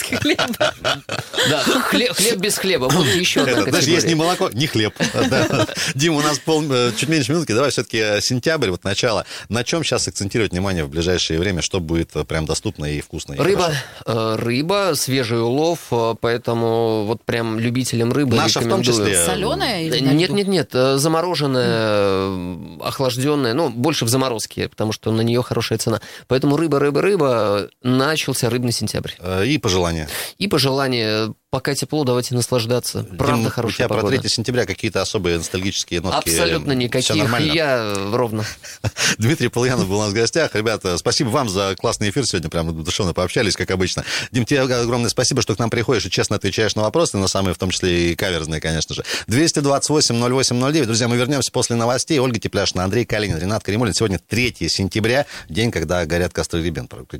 да, 1.49 1.59
хлеб, 1.63 2.13
хлеб 2.13 2.37
без 2.37 2.57
хлеба, 2.57 2.85
вот 2.89 3.05
еще 3.15 3.41
одна 3.41 3.63
категория. 3.63 3.93
есть 3.93 4.07
не 4.07 4.15
молоко, 4.15 4.49
не 4.51 4.67
хлеб. 4.67 4.93
Да. 5.13 5.67
Дим, 5.95 6.15
у 6.15 6.21
нас 6.21 6.39
пол- 6.39 6.63
э, 6.71 6.91
чуть 6.95 7.09
меньше 7.09 7.31
минутки. 7.31 7.51
Давай 7.53 7.71
все-таки 7.71 8.21
сентябрь, 8.21 8.69
вот 8.69 8.83
начало. 8.83 9.25
На 9.49 9.63
чем 9.63 9.83
сейчас 9.83 10.07
акцентировать 10.07 10.51
внимание 10.51 10.83
в 10.83 10.89
ближайшее 10.89 11.39
время? 11.39 11.61
Что 11.61 11.79
будет 11.79 12.15
э, 12.15 12.23
прям 12.23 12.45
доступно 12.45 12.85
и 12.85 13.01
вкусно? 13.01 13.35
Рыба, 13.37 13.73
э, 14.05 14.35
рыба, 14.37 14.93
свежий 14.95 15.41
улов, 15.41 15.79
э, 15.91 16.15
поэтому 16.19 17.05
вот 17.05 17.23
прям 17.23 17.59
любителям 17.59 18.11
рыбы 18.11 18.35
Наша 18.35 18.59
в 18.69 18.75
том 18.75 18.83
числе. 18.83 19.25
Соленая 19.25 19.83
или 19.83 19.99
на 19.99 20.11
Нет, 20.11 20.29
нет, 20.31 20.47
нет, 20.47 20.69
э, 20.73 20.97
замороженная, 20.97 21.65
э, 21.67 22.77
охлажденная, 22.81 23.53
ну, 23.53 23.69
больше 23.69 24.05
в 24.05 24.09
заморозке, 24.09 24.67
потому 24.69 24.91
что 24.91 25.11
на 25.11 25.21
нее 25.21 25.41
хорошая 25.43 25.77
цена. 25.79 26.01
Поэтому 26.27 26.57
рыба, 26.57 26.79
рыба, 26.79 27.01
рыба, 27.01 27.69
начался 27.83 28.49
рыбный 28.49 28.71
сентябрь. 28.71 29.11
Э, 29.19 29.45
И 29.45 29.57
пожелания. 29.57 30.07
И 30.37 30.47
пожелание, 30.47 31.33
пока 31.49 31.73
тепло, 31.73 32.03
давайте 32.03 32.35
наслаждаться. 32.35 33.03
Правда, 33.03 33.37
Дим, 33.37 33.47
у 33.47 33.49
хорошая 33.49 33.77
тебя 33.77 33.87
про 33.87 33.95
погода. 33.97 34.19
3 34.19 34.29
сентября 34.29 34.65
какие-то 34.65 35.01
особые 35.01 35.37
ностальгические 35.37 36.01
нотки? 36.01 36.29
Абсолютно 36.29 36.73
никаких. 36.73 37.15
нормально? 37.15 37.51
Я 37.51 37.77
э, 37.77 38.15
ровно. 38.15 38.45
Дмитрий 39.17 39.47
Полуянов 39.47 39.87
был 39.87 39.97
у 39.97 40.01
нас 40.01 40.11
в 40.11 40.13
гостях. 40.13 40.53
Ребята, 40.55 40.97
спасибо 40.97 41.29
вам 41.29 41.49
за 41.49 41.75
классный 41.77 42.11
эфир. 42.11 42.25
Сегодня 42.25 42.49
прям 42.49 42.83
душевно 42.83 43.13
пообщались, 43.13 43.55
как 43.55 43.71
обычно. 43.71 44.03
Дим, 44.31 44.45
тебе 44.45 44.61
огромное 44.61 45.09
спасибо, 45.09 45.41
что 45.41 45.55
к 45.55 45.59
нам 45.59 45.69
приходишь 45.69 46.05
и 46.05 46.11
честно 46.11 46.35
отвечаешь 46.35 46.75
на 46.75 46.83
вопросы, 46.83 47.17
на 47.17 47.27
самые, 47.27 47.53
в 47.53 47.57
том 47.57 47.71
числе 47.71 48.11
и 48.11 48.15
каверзные, 48.15 48.61
конечно 48.61 48.93
же. 48.93 49.03
228-08-09. 49.27 50.85
Друзья, 50.85 51.07
мы 51.07 51.17
вернемся 51.17 51.51
после 51.51 51.75
новостей. 51.75 52.19
Ольга 52.19 52.39
Тепляшина, 52.39 52.83
Андрей 52.83 53.05
Калинин, 53.05 53.37
Ренат 53.37 53.63
Каримулин. 53.63 53.93
Сегодня 53.93 54.19
3 54.19 54.69
сентября, 54.69 55.25
день, 55.49 55.71
когда 55.71 56.05
горят 56.05 56.31
костры 56.31 56.63
ребят. 56.63 56.85